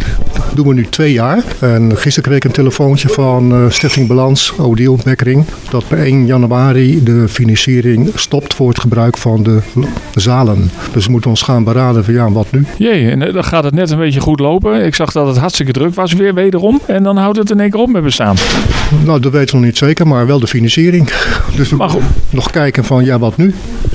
[0.55, 1.43] doen we nu twee jaar.
[1.59, 6.25] En gisteren kreeg ik een telefoontje van eh, Stichting Balans, Odile Bekkering, dat per 1
[6.25, 9.59] januari de financiering stopt voor het gebruik van de
[10.15, 10.71] zalen.
[10.93, 12.65] Dus we moeten ons gaan beraden van ja, wat nu?
[12.77, 14.85] Jee, en eh, dan gaat het net een beetje goed lopen.
[14.85, 16.79] Ik zag dat het hartstikke druk was weer wederom.
[16.85, 18.35] En dan houdt het in één keer op met bestaan.
[19.05, 21.09] Nou, dat weten we nog niet zeker, maar wel de financiering.
[21.55, 22.01] Dus we Maar goed.
[22.29, 23.53] nog kijken van ja, wat nu?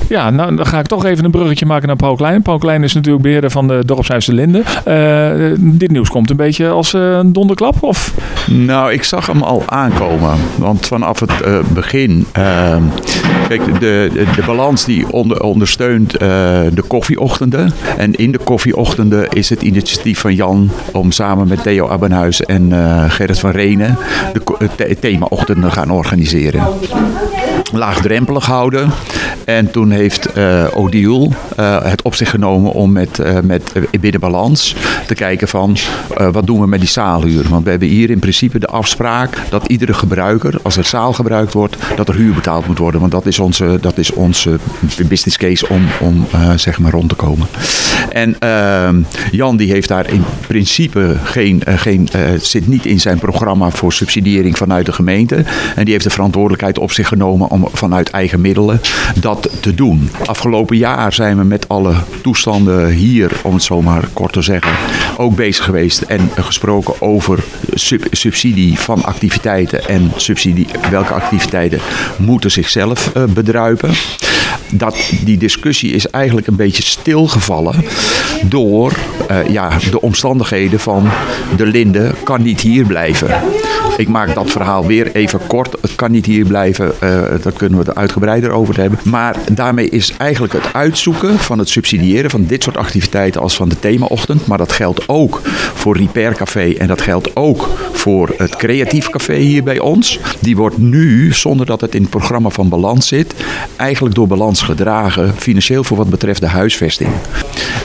[0.09, 2.41] Ja, nou dan ga ik toch even een bruggetje maken naar Paul Klein.
[2.41, 4.63] Paul Klein is natuurlijk beheerder van de dorpshuis de Linde.
[4.85, 8.13] Eh, dit nieuws komt een beetje als eh, een donderklap, of?
[8.45, 10.37] Nou, ik zag hem al aankomen.
[10.57, 12.25] Want vanaf het eh, begin.
[12.31, 12.81] ehm,
[13.47, 17.73] kijk, de, de, balans die onder, ondersteunt de koffieochtenden.
[17.97, 22.71] En in de koffieochtenden is het initiatief van Jan om samen met Theo Abbenhuis en
[23.09, 23.97] Gerrit van Renen
[24.33, 26.61] de ko- het the- themaochtenden gaan organiseren
[27.73, 28.89] laagdrempelig houden.
[29.45, 34.19] En toen heeft eh Odile eh, het op zich genomen om met, eh, met binnen
[34.19, 34.75] balans
[35.07, 35.77] te kijken van
[36.31, 37.49] wat doen we met die zaalhuur.
[37.49, 41.53] Want we hebben hier in principe de afspraak dat iedere gebruiker, als er zaal gebruikt
[41.53, 42.99] wordt, dat er huur betaald moet worden.
[42.99, 44.59] Want dat is onze, dat is onze
[45.07, 46.25] business case om, om
[46.55, 47.47] zeg maar rond te komen.
[48.09, 52.09] En ehm, Jan die heeft daar in principe geen, geen
[52.41, 55.43] zit niet in zijn programma voor subsidiëring vanuit de gemeente.
[55.75, 58.81] En die heeft de verantwoordelijkheid op zich genomen om vanuit eigen middelen
[59.19, 59.86] dat te doen.
[60.25, 64.71] Afgelopen jaar zijn we met alle toestanden hier, om het zo maar kort te zeggen,
[65.17, 71.79] ook bezig geweest en gesproken over sub- subsidie van activiteiten en subsidie welke activiteiten
[72.17, 73.91] moeten zichzelf eh, bedruipen.
[74.71, 77.85] Dat, die discussie is eigenlijk een beetje stilgevallen
[78.43, 78.91] door
[79.27, 81.09] eh, ja, de omstandigheden van
[81.57, 83.29] de Linde kan niet hier blijven.
[83.97, 85.75] Ik maak dat verhaal weer even kort.
[85.81, 87.09] Het kan niet hier blijven, eh,
[87.41, 88.99] daar kunnen we het uitgebreider over hebben.
[89.03, 93.69] Maar daarmee is eigenlijk het uitzoeken van het subsidiëren van dit soort activiteiten als van
[93.69, 94.47] de themaochtend.
[94.47, 95.41] Maar dat geldt ook
[95.73, 100.19] voor Repair Café en dat geldt ook voor het Creatief Café hier bij ons.
[100.39, 103.33] Die wordt nu, zonder dat het in het programma van Balans zit,
[103.75, 107.09] eigenlijk door Balans gedragen, financieel voor wat betreft de huisvesting.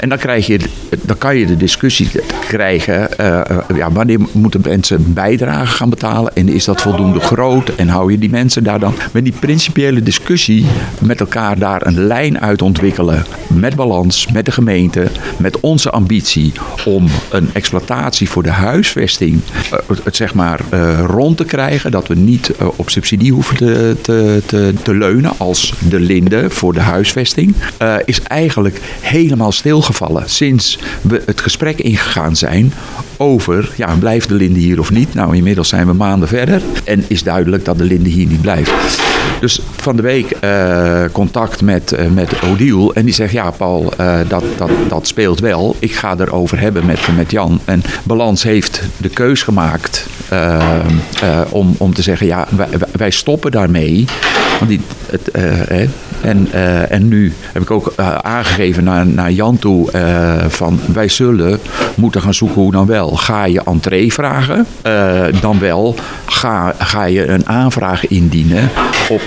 [0.01, 0.59] En dan, krijg je,
[1.03, 2.09] dan kan je de discussie
[2.49, 7.69] krijgen, eh, eh, ja, wanneer moeten mensen bijdrage gaan betalen en is dat voldoende groot?
[7.69, 10.67] En hou je die mensen daar dan met die principiële discussie
[11.01, 15.07] met elkaar daar een lijn uit ontwikkelen met balans, met de gemeente,
[15.39, 16.53] met onze ambitie
[16.85, 19.41] om een exploitatie voor de huisvesting
[19.71, 23.57] eh, het zeg maar eh, rond te krijgen, dat we niet eh, op subsidie hoeven
[23.57, 27.55] te, te, te, te leunen als de linde voor de huisvesting,
[28.05, 32.73] is eigenlijk helemaal stilgevallen sinds we het gesprek ingegaan zijn
[33.23, 35.15] over, ja, blijft de linde hier of niet?
[35.15, 38.73] Nou, inmiddels zijn we maanden verder en is duidelijk dat de linde hier niet blijft.
[39.41, 43.93] Dus van de week eh, contact met, eh, met Odile en die zegt, ja Paul,
[43.97, 45.77] eh, dat, dat, dat speelt wel.
[45.79, 47.61] Ik ga erover hebben met, met Jan.
[47.65, 50.07] En Balans heeft de keus gemaakt
[51.51, 54.05] om, om te zeggen, ja, wij, wij stoppen daarmee.
[54.59, 55.31] Want die, het,
[56.23, 60.81] en, eh, en nu heb ik ook eh, aangegeven naar, naar Jan toe eh, van
[60.93, 61.59] wij zullen
[61.95, 63.17] moeten gaan zoeken hoe dan wel.
[63.17, 64.67] Ga je entree vragen,
[65.41, 65.95] dan wel
[66.27, 68.71] ga, ga je een aanvraag indienen
[69.09, 69.23] op,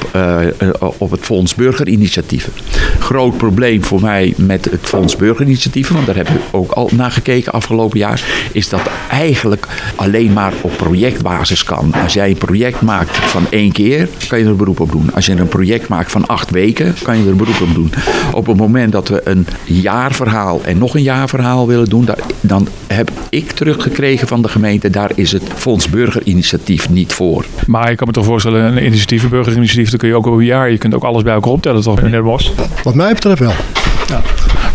[0.98, 2.54] op het Fonds Burgerinitiatieven.
[3.00, 7.12] Groot probleem voor mij met het Fonds Burgerinitiatieven, want daar heb ik ook al naar
[7.12, 11.94] gekeken afgelopen jaar, is dat eigenlijk alleen maar op projectbasis kan.
[12.04, 15.14] Als jij een project maakt van één keer, kan je er beroep op doen.
[15.14, 17.92] Als je een project maakt van acht weken, kan je er beroep op doen.
[18.34, 22.08] Op het moment dat we een jaarverhaal en nog een jaarverhaal willen doen,
[22.42, 27.46] dan heb ik teruggekregen van de gemeente, daar is het Fonds Burgerinitiatief niet voor.
[27.68, 30.40] Maar ik kan me toch voorstellen, een initiatief, een burgerinitiatief, dan kun je ook over
[30.40, 32.54] een jaar, je kunt ook alles bij elkaar optellen, toch, meneer de Bos?
[32.84, 33.54] Wat mij betreft wel.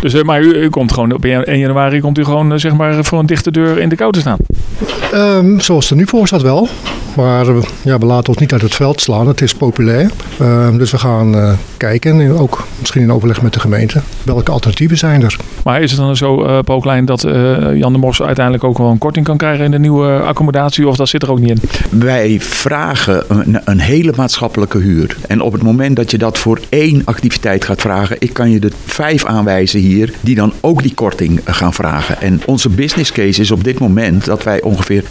[0.00, 2.76] Dus, eh, maar u, u komt gewoon op 1 januari komt u gewoon, eh, zeg
[2.76, 4.38] maar, voor een dichte deur in de kou te staan.
[5.12, 6.68] Ehm, zoals het er nu voor staat wel.
[7.16, 9.28] Maar eh, ja, we laten ons niet uit het veld slaan.
[9.28, 10.11] Het is populair.
[10.38, 14.50] Eh, dus we gaan eh, kijken, en ook misschien in overleg met de gemeente, welke
[14.50, 15.36] alternatieven zijn er.
[15.64, 18.78] Maar is het dan zo, eh Paul Klein, dat eh, Jan de Mos uiteindelijk ook
[18.78, 20.88] wel een korting kan krijgen in de nieuwe accommodatie?
[20.88, 21.61] Of dat zit er ook niet in?
[21.98, 25.16] Wij vragen een, een hele maatschappelijke huur.
[25.28, 28.61] En op het moment dat je dat voor één activiteit gaat vragen, ik kan je
[28.61, 32.20] er vijf aanwijzen hier, die dan ook die korting gaan vragen.
[32.20, 35.06] En onze business case is op dit moment dat wij ongeveer 60%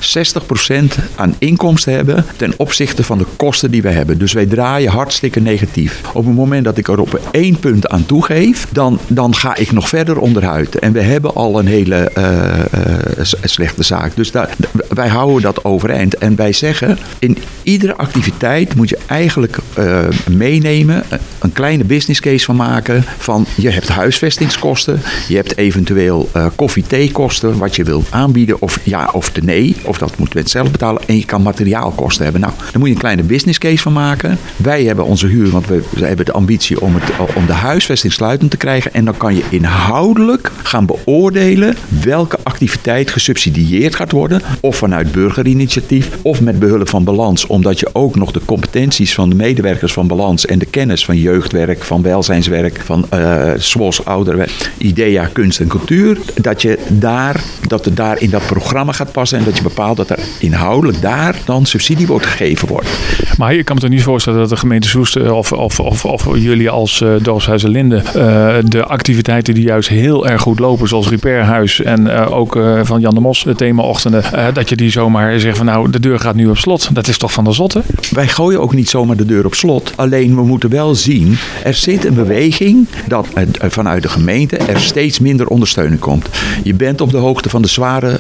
[1.16, 4.18] aan inkomsten hebben ten opzichte van de kosten die we hebben.
[4.18, 6.02] Dus wij draaien hartstikke negatief.
[6.14, 9.72] Op het moment dat ik er op één punt aan toegeef, dan, dan ga ik
[9.72, 10.80] nog verder onderuit.
[10.80, 14.16] En we hebben al een hele eh, eh, slechte zaak.
[14.16, 14.50] Dus daar,
[14.90, 16.18] wij houden dat overeind.
[16.18, 21.04] En wij zeggen, in iedere activiteit moet je eigenlijk eh, meenemen,
[21.40, 23.04] een kleine business case van maken.
[23.18, 29.10] Van je hebt huisvestingskosten, je hebt eventueel eh koffie-theekosten, wat je wilt aanbieden, of ja
[29.14, 31.02] of de nee, of dat moet men zelf betalen.
[31.06, 31.42] En je kan
[31.80, 32.42] materiaalkosten hebben.
[32.42, 34.38] Nou, daar moet je een kleine business case van maken.
[34.56, 38.52] Wij hebben onze huur, want we, hebben de ambitie om, het, om de huisvesting sluitend
[38.52, 38.94] te krijgen.
[38.94, 44.42] En dan kan je inhoudelijk gaan beoordelen welke activiteit gesubsidieerd gaat worden.
[44.60, 47.48] Of vanuit burgerinitiatief, of met behulp van balans.
[47.48, 51.18] Omdat je ook nog de competenties van de medewerkers van balans en de kennis van
[51.18, 56.18] jeugdwerk, van welzijnswerk, van eh SWOS, ouderwerk, IDEA, kunst en cultuur.
[56.36, 59.38] Dat je daar, dat het daar in dat programma gaat passen.
[59.38, 62.90] En dat je bepaalt dat er inhoudelijk daar dan subsidie wordt gegeven wordt.
[63.38, 66.28] Maar je kan me toch niet voorstellen dat de gemeente Soest of, of, of, of
[66.36, 71.10] jullie als eh Dorpshuizen Linde eh, de activiteiten die juist heel erg goed lopen, zoals
[71.10, 75.58] Repairhuis en eh, ook van Jan de Mos, de themaochtenden, dat je die zomaar zegt
[75.58, 76.90] van nou, de deur gaat nu op slot.
[76.94, 77.82] Dat is toch van de zotte?
[78.12, 79.94] Wij gooien ook niet zomaar de deur op slot.
[79.96, 83.28] Alleen we moeten wel zien, er zit een beweging dat
[83.60, 86.30] vanuit de gemeente er steeds minder ondersteuning komt.
[86.64, 88.20] Je bent op de hoogte van de zware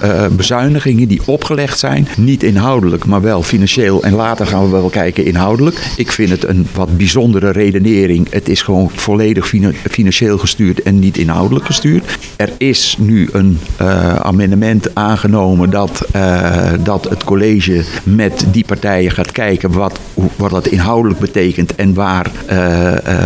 [0.00, 2.08] eh, bezuinigingen die opgelegd zijn.
[2.16, 4.02] Niet inhoudelijk, maar wel financieel.
[4.02, 5.92] En later gaan we wel kijken inhoudelijk.
[5.96, 8.26] Ik vind het een wat bijzondere redenering.
[8.30, 12.18] Het is gewoon volledig fina- financieel gestuurd en niet inhoudelijk gestuurd.
[12.36, 19.10] Er is nu een eh, amendement aangenomen dat, eh, dat het college met die partijen
[19.10, 20.00] gaat kijken wat,
[20.36, 22.30] wat dat inhoudelijk betekent en waar,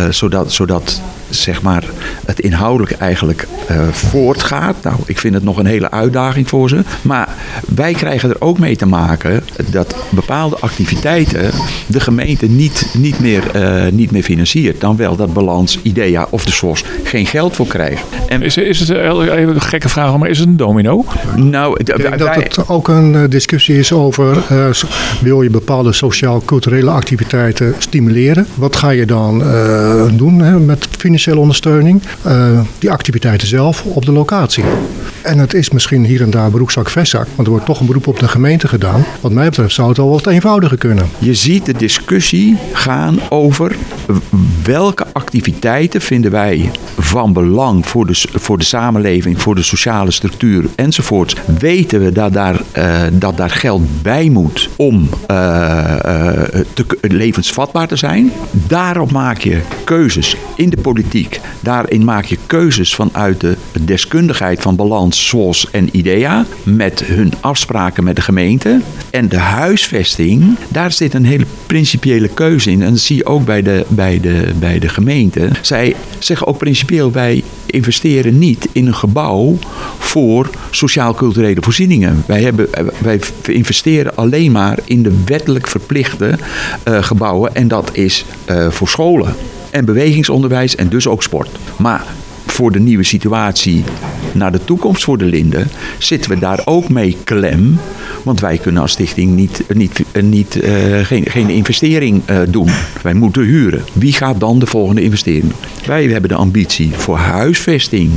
[0.09, 1.01] zodat, zodat
[1.41, 1.83] zeg maar,
[2.25, 4.75] het inhoudelijk eigenlijk eh, voortgaat.
[4.83, 6.83] Nou, ik vind het nog een hele uitdaging voor ze.
[7.01, 7.29] Maar
[7.75, 11.51] wij krijgen er ook mee te maken dat bepaalde activiteiten
[11.87, 14.81] de gemeente niet, niet, meer, eh, niet meer financiert.
[14.81, 18.05] Dan wel dat Balans, IDEA of de SOS geen geld voor krijgen.
[18.27, 21.05] En Is, is het eh, even een gekke vraag, maar is het een domino?
[21.35, 24.69] nou, Ik denk dat het ook een discussie is over, eh,
[25.21, 28.47] wil je bepaalde sociaal-culturele activiteiten stimuleren?
[28.55, 30.87] Wat ga je dan eh, doen hè, met
[31.23, 32.01] financiële ondersteuning?
[32.23, 34.63] Eh, die activiteiten zelf op de locatie.
[35.21, 38.07] En het is misschien hier en daar broekzak, vestzak, want er wordt toch een beroep
[38.07, 39.05] op de gemeente gedaan.
[39.21, 41.09] Wat mij betreft zou het al wat eenvoudiger kunnen.
[41.19, 43.75] Je ziet de discussie gaan over
[44.63, 50.65] welke activiteiten vinden wij van belang voor de, voor de samenleving, voor de sociale structuur
[50.75, 51.35] enzovoorts.
[51.59, 55.35] Weten we dat daar, eh, dat daar geld bij moet om eh,
[56.73, 58.31] te, levensvatbaar te zijn?
[58.51, 61.12] Daarop maak je keuzes in de politiek.
[61.59, 66.45] Daarin maak je keuzes vanuit de deskundigheid van Balans, SWOS en IDEA.
[66.63, 68.81] Met hun afspraken met de gemeente.
[69.09, 72.81] En de huisvesting, daar zit een hele principiële keuze in.
[72.81, 75.49] En dat zie je ook bij de, bij de, bij de gemeente.
[75.61, 79.57] Zij zeggen ook principieel, wij investeren niet in een gebouw
[79.97, 82.23] voor sociaal-culturele voorzieningen.
[82.25, 82.67] Wij, hebben,
[83.01, 86.37] wij investeren alleen maar in de wettelijk verplichte
[86.83, 87.55] eh, gebouwen.
[87.55, 89.35] En dat is eh, voor scholen
[89.73, 91.49] en bewegingsonderwijs en dus ook sport.
[91.77, 92.03] Maar
[92.45, 93.83] voor de nieuwe situatie
[94.33, 95.67] naar de toekomst voor de Linden
[95.97, 97.79] zitten we daar ook mee klem.
[98.23, 102.69] Want wij kunnen als stichting niet, niet, niet, eh, geen, geen investering eh, doen.
[103.01, 103.83] Wij moeten huren.
[103.93, 105.59] Wie gaat dan de volgende investering doen?
[105.85, 108.11] Wij hebben de ambitie voor huisvesting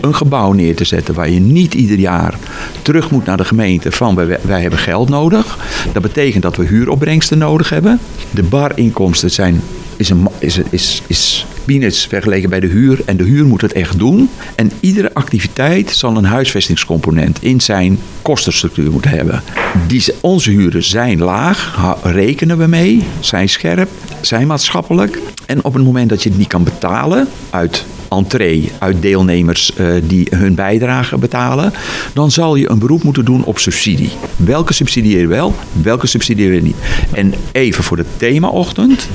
[0.00, 2.34] een gebouw neer te zetten waar je niet ieder jaar
[2.82, 5.58] terug moet naar de gemeente van wij, wij hebben geld nodig.
[5.92, 7.98] Dat betekent dat we huuropbrengsten nodig hebben.
[8.30, 9.60] De barinkomsten zijn,
[10.02, 13.00] is, een, is, is, is peanuts vergeleken bij de huur.
[13.04, 14.30] En de huur moet het echt doen.
[14.54, 19.42] En iedere activiteit zal een huisvestingscomponent in zijn kostenstructuur moeten hebben.
[19.86, 23.88] Die, onze huren zijn laag, rekenen we mee, zijn scherp,
[24.20, 25.18] zijn maatschappelijk.
[25.46, 29.86] En op het moment dat je het niet kan betalen uit entree, uit deelnemers eh,
[30.02, 31.72] die hun bijdrage betalen,
[32.12, 34.10] dan zal je een beroep moeten doen op subsidie.
[34.36, 36.76] Welke subsidieer wel, welke subsidieer niet.
[37.12, 39.08] En even voor de themaochtend.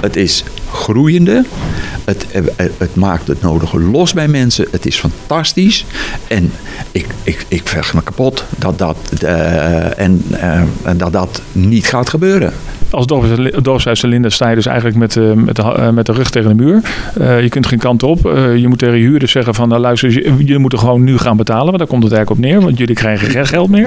[0.00, 1.44] Het is groeiende.
[2.04, 4.66] Het, eh, eh, het maakt het nodige los bij mensen.
[4.70, 5.84] Het is fantastisch.
[6.28, 6.52] En
[6.92, 8.96] ik, ik, ik vecht me kapot dat dat,
[9.96, 10.24] en
[10.96, 12.52] dat dat niet gaat gebeuren.
[12.92, 13.28] Als dorps-
[13.62, 16.30] dorpshuis de Linde sta je dus eigenlijk met, eh, met, de, eh, met de rug
[16.30, 16.80] tegen de muur.
[17.20, 18.26] Eh, je kunt geen kant op.
[18.26, 21.36] Eh, je moet tegen je huurders zeggen van, nou luister, jullie moeten gewoon nu gaan
[21.36, 21.64] betalen.
[21.66, 22.60] Want daar komt het eigenlijk op neer.
[22.64, 23.86] Want jullie krijgen geen geld meer.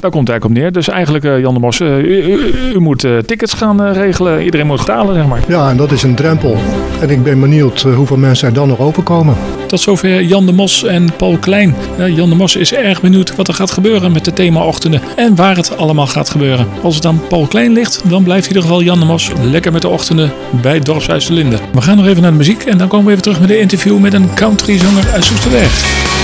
[0.00, 0.72] Daar komt het eigenlijk op neer.
[0.72, 4.42] Dus eigenlijk, eh, Jan de Mos, eh, u, u- u moet eh, tickets gaan regelen.
[4.44, 5.40] Iedereen moet betalen, zeg maar.
[5.48, 6.56] Ja, en dat is een drempel.
[7.00, 9.34] En ik ben benieuwd hoeveel mensen er dan nog overkomen.
[9.66, 11.74] Tot zover Jan de Mos en Paul Klein.
[11.98, 15.34] Ja, Jan de Mos is erg benieuwd wat er gaat gebeuren met de themaochtenden en
[15.36, 16.66] waar het allemaal gaat gebeuren.
[16.82, 19.72] Als het aan Paul Klein ligt, dan blijft in ieder geval Jan de Mos lekker
[19.72, 21.58] met de ochtenden bij Dorpshuis de Linde.
[21.72, 23.60] We gaan nog even naar de muziek en dan komen we even terug met een
[23.60, 26.21] interview met een countryzanger uit Soesterberg.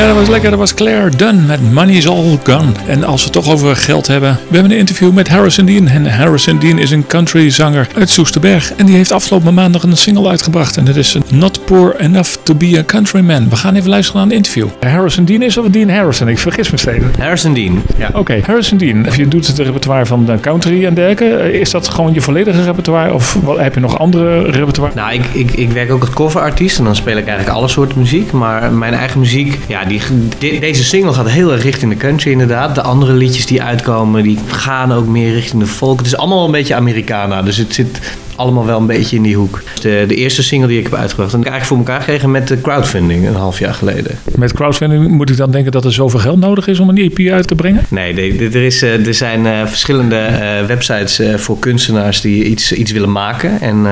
[0.00, 0.50] Ja, dat was lekker.
[0.50, 2.72] Dat was Claire Dunn met Money's All Gone.
[2.86, 4.38] En als we het toch over geld hebben.
[4.48, 5.88] We hebben een interview met Harrison Dean.
[5.88, 8.72] En Harrison Dean is een countryzanger uit Soesterberg.
[8.76, 10.76] En die heeft afgelopen maandag een single uitgebracht.
[10.76, 13.48] En dat is Not Poor Enough to Be a Countryman.
[13.48, 14.66] We gaan even luisteren naar een interview.
[14.80, 16.28] Harrison Dean is of Dean Harrison?
[16.28, 17.04] Ik vergis me steeds.
[17.18, 17.82] Harrison Dean.
[17.98, 18.10] Ja.
[18.12, 19.06] Oké, Harrison Dean.
[19.16, 21.36] Je doet het repertoire van de country en dergelijke.
[21.36, 23.14] Eh, Is dat gewoon je volledige repertoire?
[23.14, 24.94] Of heb je nog andere repertoire?
[24.94, 27.98] Nou, ik, ik, ik werk ook als coverartiest en dan speel ik eigenlijk alle soorten
[27.98, 28.32] muziek.
[28.32, 30.00] Maar mijn eigen muziek, ja, die,
[30.38, 32.74] de- deze single gaat heel erg richting de country inderdaad.
[32.74, 35.98] De andere liedjes die uitkomen, die gaan ook meer richting de folk.
[35.98, 38.00] Het is allemaal een beetje Americana, dus het zit
[38.40, 39.62] allemaal wel een beetje in die hoek.
[39.80, 42.48] De, de eerste single die ik heb uitgebracht, heb ik eigenlijk voor elkaar gekregen met
[42.48, 44.18] de crowdfunding een half jaar geleden.
[44.36, 47.32] Met crowdfunding moet ik dan denken dat er zoveel geld nodig is om een EP
[47.32, 47.84] uit te brengen?
[47.88, 52.92] Nee, er, is, eh, er zijn eh, verschillende eh, websites voor kunstenaars die iets, iets
[52.92, 53.60] willen maken.
[53.60, 53.86] En,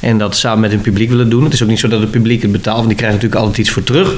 [0.00, 1.44] en dat samen met hun publiek willen doen.
[1.44, 3.66] Het is ook niet zo dat het publiek het betaalt, want die krijgen natuurlijk altijd
[3.66, 4.14] iets voor terug.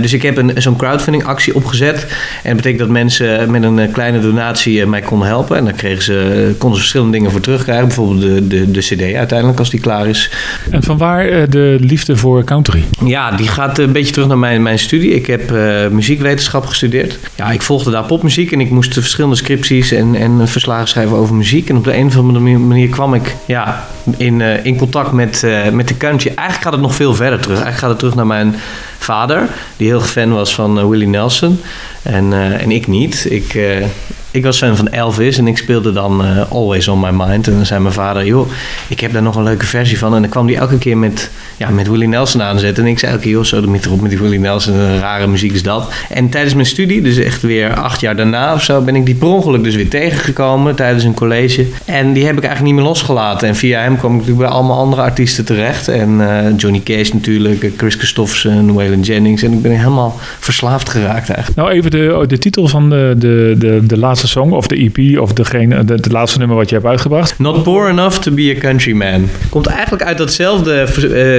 [0.00, 2.06] Dus ik heb een, zo'n crowdfunding actie opgezet.
[2.42, 5.56] En dat betekent dat mensen met een kleine donatie mij konden helpen.
[5.56, 7.86] En dan kregen ze, konden ze verschillende dingen voor terugkrijgen.
[7.86, 10.30] Bijvoorbeeld de, de, de cd uiteindelijk als die klaar is.
[10.70, 12.84] En van waar eh, de liefde voor country?
[13.04, 15.14] Ja, die gaat een beetje terug naar mijn, mijn studie.
[15.14, 17.18] Ik heb eh, muziekwetenschap gestudeerd.
[17.36, 21.34] Ja, ik volgde daar popmuziek en ik moest verschillende scripties en, en verslagen schrijven over
[21.34, 21.68] muziek.
[21.68, 25.42] En op de een of andere manier- kwam ik ja, in, eh, in contact met,
[25.42, 26.26] eh, met de country.
[26.26, 27.62] Eigenlijk gaat het nog veel verder terug.
[27.62, 28.54] Eigenlijk gaat het terug naar mijn
[28.98, 31.60] vader, die heel fan was van eh, Willie Nelson.
[32.02, 33.26] En, eh, en ik niet.
[33.30, 33.86] Ik, eh,
[34.34, 37.46] ik was fan van Elvis en ik speelde dan eh, Always On My Mind.
[37.46, 38.50] En dan zei mijn vader, joh,
[38.88, 40.14] ik heb daar nog een leuke versie van.
[40.14, 42.84] En dan kwam hij elke keer met, ja, met Willie Nelson aanzetten.
[42.84, 44.74] En ik zei elke keer, joh, zo de erop met die Willie Nelson.
[44.74, 45.92] Een rare muziek is dat.
[46.08, 48.80] En tijdens mijn studie, dus echt weer acht jaar daarna of zo...
[48.80, 51.66] ben ik die per ongeluk dus weer tegengekomen tijdens een college.
[51.84, 53.48] En die heb ik eigenlijk niet meer losgelaten.
[53.48, 55.88] En via hem kwam ik natuurlijk bij allemaal andere artiesten terecht.
[55.88, 59.42] En eh, Johnny Cage natuurlijk, eh, Chris Christofferson, Waylon Jennings.
[59.42, 61.56] En ik ben helemaal verslaafd geraakt eigenlijk.
[61.56, 65.18] Nou, even de, de titel van de, de, de, de laatste song, of de EP,
[65.20, 67.38] of degene, de, de laatste nummer wat je hebt uitgebracht.
[67.38, 69.28] Not poor enough to be a countryman.
[69.48, 70.90] Komt eigenlijk uit datzelfde, eh,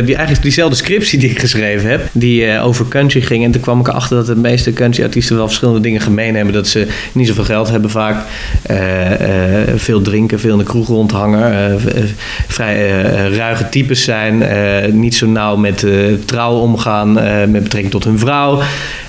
[0.05, 2.01] die, eigenlijk diezelfde scriptie die ik geschreven heb.
[2.11, 3.43] Die eh, over country ging.
[3.43, 6.53] En toen kwam ik erachter dat de meeste country-artiesten wel verschillende dingen gemeen hebben.
[6.53, 8.25] Dat ze niet zoveel geld hebben vaak.
[8.61, 9.11] eh,
[9.61, 11.51] eh, veel drinken, veel in de kroeg rondhangen.
[11.51, 12.03] eh, eh,
[12.47, 14.41] vrij eh, eh, ruige types zijn.
[14.43, 15.91] eh, niet zo nauw met eh,
[16.25, 18.61] trouw omgaan eh, met betrekking tot hun vrouw.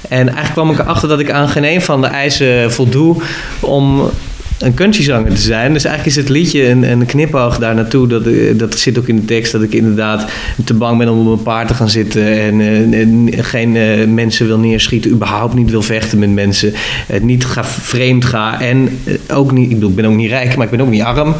[0.09, 3.17] En eigenlijk kwam ik erachter dat ik aan geen een van de eisen voldoe
[3.61, 4.11] om
[4.59, 5.73] een countryzanger te zijn.
[5.73, 8.07] Dus eigenlijk is het liedje een, een knipoog daar naartoe.
[8.07, 8.25] Dat,
[8.59, 10.31] dat zit ook in de tekst dat ik inderdaad
[10.65, 12.23] te bang ben om op een paard te gaan zitten.
[12.23, 15.11] En, eh, en geen eh, mensen wil neerschieten.
[15.11, 16.73] Überhaupt niet wil vechten met mensen.
[17.07, 18.61] Het niet ga, vreemd ga.
[18.61, 20.91] En eh, ook niet, ik bedoel, ik ben ook niet rijk, maar ik ben ook
[20.91, 21.35] niet arm.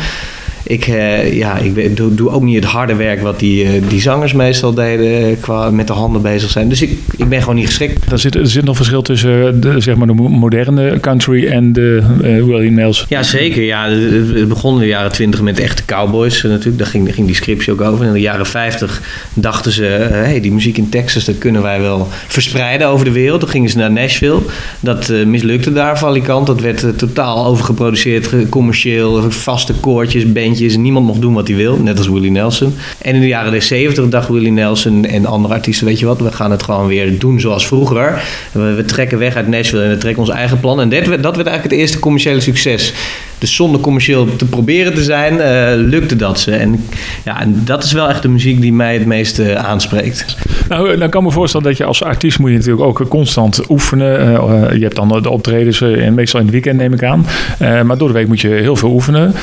[0.69, 4.01] Ik, eh, ja, ik doe, doe ook niet het harde werk wat die, eh, die
[4.01, 5.07] zangers meestal deden.
[5.31, 6.69] eh, qua met de handen bezig zijn.
[6.69, 8.13] Dus ik, ik ben gewoon niet geschikt.
[8.13, 11.73] Er zit, er zit nog verschil tussen de, zeg maar de mo- moderne country en
[11.73, 13.07] de eh Willie Nelson.
[13.09, 13.63] Ja, zeker.
[13.63, 16.79] Ja, het begon in de jaren 20 met echte cowboys natuurlijk.
[16.79, 18.01] Daar ging, daar ging die scriptie ook over.
[18.03, 19.03] En in de jaren 50
[19.35, 23.13] dachten ze, hé, hey, die muziek in Texas, dat kunnen wij wel verspreiden over de
[23.13, 23.41] wereld.
[23.41, 24.39] Toen gingen ze naar Nashville.
[24.81, 26.47] Dat mislukte daar valikant.
[26.47, 30.55] Dat werd totaal overgeproduceerd, ge- commercieel, vaste koortjes, bandjes.
[30.59, 32.75] Niemand mocht doen wat hij wil, net als Willie Nelson.
[33.03, 36.33] En in de jaren 70 dacht Willie Nelson en andere artiesten, weet je wat, we
[36.33, 38.23] gaan het gewoon weer doen zoals vroeger.
[38.53, 40.81] We, we trekken weg uit Nashville en we trekken ons eigen plan.
[40.81, 42.93] En dat dat werd eigenlijk het eerste commerciële succes.
[43.39, 46.51] Dus zonder commercieel te proberen te zijn, eh, lukte dat ze.
[46.51, 46.85] En,
[47.25, 50.37] ja, en dat is wel echt de muziek die mij het meest eh, aanspreekt.
[50.69, 53.71] Nou, dan kan ik me voorstellen dat je als artiest moet je natuurlijk ook constant
[53.71, 54.21] oefenen.
[54.21, 57.27] Eh, je hebt dan de optredens, en meestal in het weekend neem ik aan.
[57.59, 59.35] Maar door de week moet je heel veel oefenen.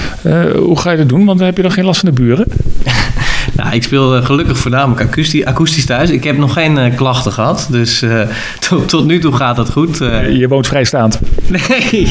[0.56, 1.26] Hoe ga je dat doen?
[1.26, 2.46] Want dan heb je dan geen last van de buren.
[3.74, 6.10] Nou, ik speel eh, gelukkig voornamelijk akoestisch, akoestisch thuis.
[6.10, 8.22] Ik heb nog geen eh, klachten gehad, dus eh,
[8.70, 9.98] tot, tot nu toe gaat het goed.
[10.32, 11.20] Je woont vrijstaand.
[11.48, 12.10] nee,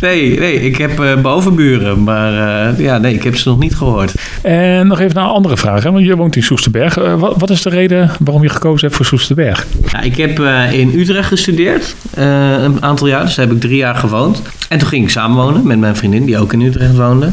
[0.00, 2.32] nee, nee, ik heb bovenburen, maar
[2.80, 4.14] ja, nee, ik heb ze nog niet gehoord.
[4.42, 5.82] En nog even naar een andere vraag.
[5.82, 5.92] Hè?
[5.92, 6.94] Want je woont in Soesterberg.
[6.94, 9.66] Wat, wat is de reden waarom je gekozen hebt voor Soesterberg?
[9.92, 10.38] Ja, ik heb
[10.72, 14.42] in Utrecht gestudeerd, een aantal jaar, dus daar heb ik drie jaar gewoond.
[14.68, 17.30] En toen ging ik samenwonen met mijn vriendin, die ook in Utrecht woonde.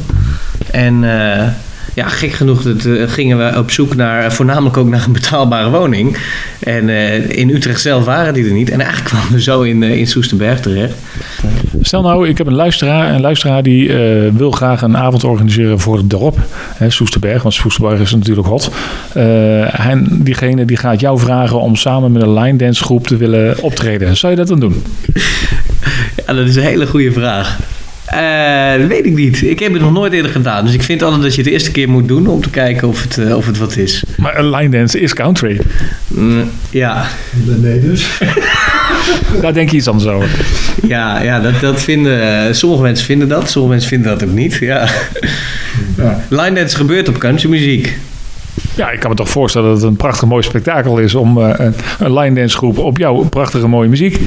[0.71, 1.03] En
[1.97, 5.11] ja, gek genoeg dat, eh, gingen we op zoek naar, eh, voornamelijk ook naar een
[5.11, 6.17] betaalbare woning.
[6.59, 8.69] En eh, in Utrecht zelf waren die er niet.
[8.69, 10.93] En eigenlijk kwamen we zo in, in Soesterberg terecht.
[11.81, 13.13] Stel nou, ik heb een luisteraar.
[13.13, 13.91] Een luisteraar die
[14.33, 16.37] wil graag een avond organiseren voor het dorp.
[16.75, 18.71] Hè, Soesterberg, want Soesterberg is natuurlijk hot.
[19.71, 23.61] En diegene die gaat jou vragen om samen met een line dance groep te willen
[23.61, 24.17] optreden.
[24.17, 24.83] Zou je dat dan doen?
[26.27, 27.57] Ja, dat is een hele goede vraag.
[28.07, 29.41] Eh, dat weet ik niet.
[29.41, 30.65] Ik heb het nog nooit eerder gedaan.
[30.65, 32.87] Dus ik vind altijd dat je het de eerste keer moet doen om te kijken
[32.87, 34.03] of het, eh, of het wat is.
[34.17, 35.59] Maar een line dance is country.
[36.07, 37.05] Mm, ja.
[37.45, 38.07] Nee dus.
[39.41, 40.29] Daar denk je iets anders over.
[40.87, 44.35] Ja, ja dat, dat vinden, eh, sommige mensen vinden dat, sommige mensen vinden dat ook
[44.35, 44.53] niet.
[44.53, 44.87] Ja.
[46.29, 47.97] Line dance gebeurt op countrymuziek.
[48.75, 51.71] Ja, ik kan me toch voorstellen dat het een prachtig mooi spektakel is om eh,
[51.99, 54.19] een, line dance groep op jouw prachtige mooie muziek.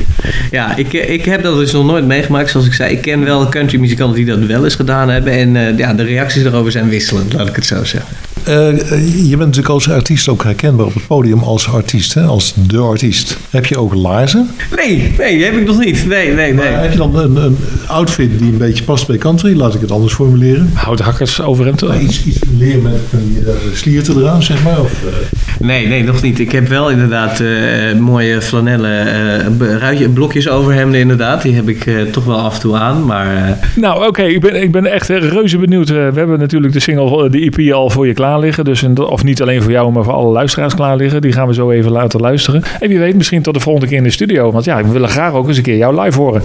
[0.50, 2.50] Ja, ik, eh, ik heb dat dus nog nooit meegemaakt.
[2.50, 5.32] Zoals ik zei, ik ken wel countrymuzikanten die dat wel eens gedaan hebben.
[5.32, 8.16] En eh, ja, de reacties daarover zijn wisselend, laat ik het zo zeggen.
[8.44, 12.22] Eh, eh, je bent natuurlijk als artiest ook herkenbaar op het podium als artiest, hè?
[12.22, 13.36] als de artiest.
[13.50, 14.48] Heb je ook laarzen?
[14.76, 16.06] Nee, nee, die heb ik nog niet.
[16.06, 16.70] Nee, nee, nee.
[16.70, 19.56] Maar heb je dan een, een outfit die een beetje past bij country?
[19.56, 20.70] Laat ik het anders formuleren.
[20.74, 21.80] Houthakkers overhemd.
[21.80, 24.80] Nou, iets, iets leer met van die uh, slierten eraan, zeg maar.
[24.80, 25.66] Of, uh...
[25.66, 26.38] Nee, nee, nog niet.
[26.38, 31.42] Ik heb wel inderdaad uh, mooie flanellen ruitje, blokjes overhemden inderdaad.
[31.42, 33.58] Die heb ik toch wel af en toe aan, maar...
[33.76, 34.06] Nou, oké.
[34.06, 34.28] Okay.
[34.28, 35.88] Ik, ben, ik ben echt reuze benieuwd.
[35.88, 38.64] we hebben natuurlijk de single, de EP al voor je klaar liggen.
[38.64, 41.20] Dus, of niet alleen voor jou, maar voor alle luisteraars klaar liggen.
[41.20, 42.62] Die gaan we zo even laten luisteren.
[42.80, 44.52] En wie weet, misschien tot de volgende keer in de studio.
[44.52, 46.42] Want ja, we willen graag ook eens een keer jou live horen.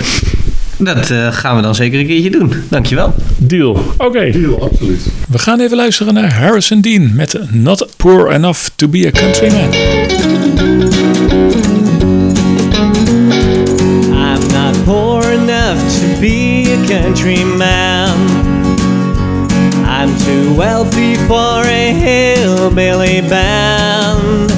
[0.78, 2.54] Dat uh, gaan we dan zeker een keertje doen.
[2.70, 3.14] Dankjewel.
[3.38, 3.70] Deal.
[3.70, 4.06] Oké.
[4.06, 4.32] Okay.
[4.32, 5.08] Deal, absoluut.
[5.30, 9.74] We gaan even luisteren naar Harrison Dean met Not Poor Enough to be a Countryman.
[14.12, 17.95] I'm not poor enough to be a countryman.
[20.56, 24.49] Wealthy for a hillbilly band.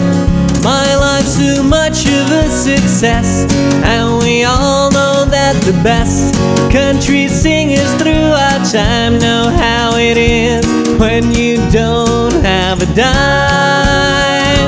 [0.64, 3.52] My life's too much of a success,
[3.84, 6.36] and we all know that the best
[6.72, 10.66] country singers through throughout time know how it is
[11.00, 14.68] when you don't have a dime.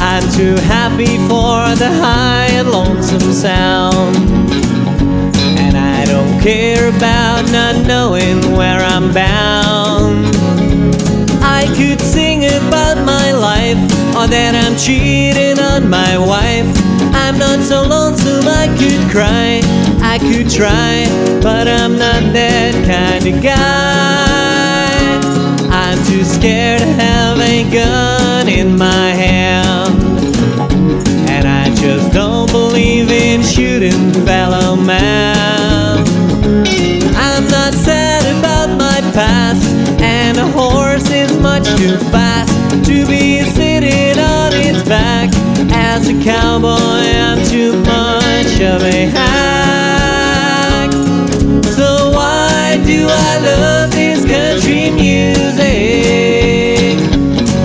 [0.00, 4.16] I'm too happy for the high and lonesome sound.
[5.58, 9.97] And I don't care about not knowing where I'm bound.
[11.76, 13.78] Could sing about my life,
[14.16, 16.66] or that I'm cheating on my wife.
[17.14, 19.60] I'm not so lonesome I could cry.
[20.02, 21.06] I could try,
[21.40, 24.68] but I'm not that kind of guy.
[25.70, 30.02] I'm too scared to have a gun in my hand.
[31.30, 35.47] And I just don't believe in shooting fellow man.
[41.78, 42.50] Too fast
[42.84, 45.30] to be sitting on its back.
[45.70, 50.90] As a cowboy, I'm too much of a hack.
[51.62, 55.78] So why do I love this country music?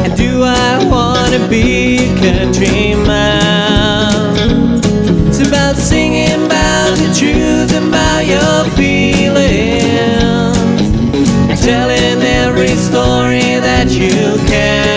[0.06, 2.52] And do I wanna be a
[14.04, 14.93] you can.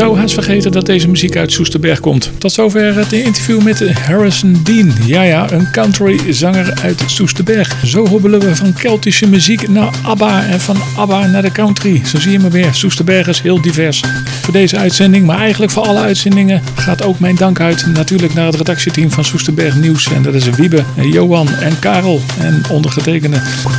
[0.00, 2.30] Zou haast vergeten dat deze muziek uit Soesterberg komt.
[2.38, 4.92] Tot zover het interview met Harrison Dean.
[5.06, 7.86] Ja, ja, een country-zanger uit Soesterberg.
[7.86, 12.04] Zo hobbelen we van Keltische muziek naar ABBA en van ABBA naar de country.
[12.04, 12.74] Zo zie je maar weer.
[12.74, 14.02] Soesterberg is heel divers.
[14.50, 18.46] Voor deze uitzending, maar eigenlijk voor alle uitzendingen, gaat ook mijn dank uit natuurlijk naar
[18.46, 20.12] het redactieteam van Soesterberg Nieuws.
[20.12, 23.36] En dat is Wiebe, Johan en Karel en ondergetekende.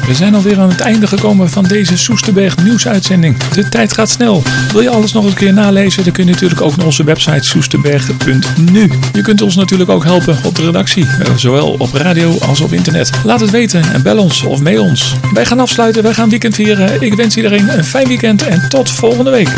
[0.08, 3.38] We zijn alweer aan het einde gekomen van deze Soesterberg nieuwsuitzending.
[3.38, 4.44] De tijd gaat snel.
[4.72, 6.04] Wil je alles nog een keer nalezen?
[6.04, 8.92] Dan kun je natuurlijk ook naar onze website soesterberg.nu.
[9.14, 12.74] Je kunt ons natuurlijk ook helpen op de redactie, eh, zowel op radio als op
[12.74, 13.10] internet.
[13.24, 15.16] Laat het weten en bel ons of mail ons.
[15.34, 17.02] Wij gaan afsluiten, wij gaan weekend vieren.
[17.02, 19.50] Ik wens iedereen een fijn weekend en tot volgende week.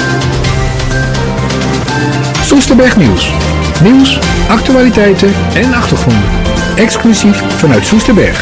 [2.44, 3.32] Soesterberg Nieuws.
[3.84, 6.30] Nieuws, actualiteiten en achtergronden.
[6.76, 8.42] Exclusief vanuit Soesterberg.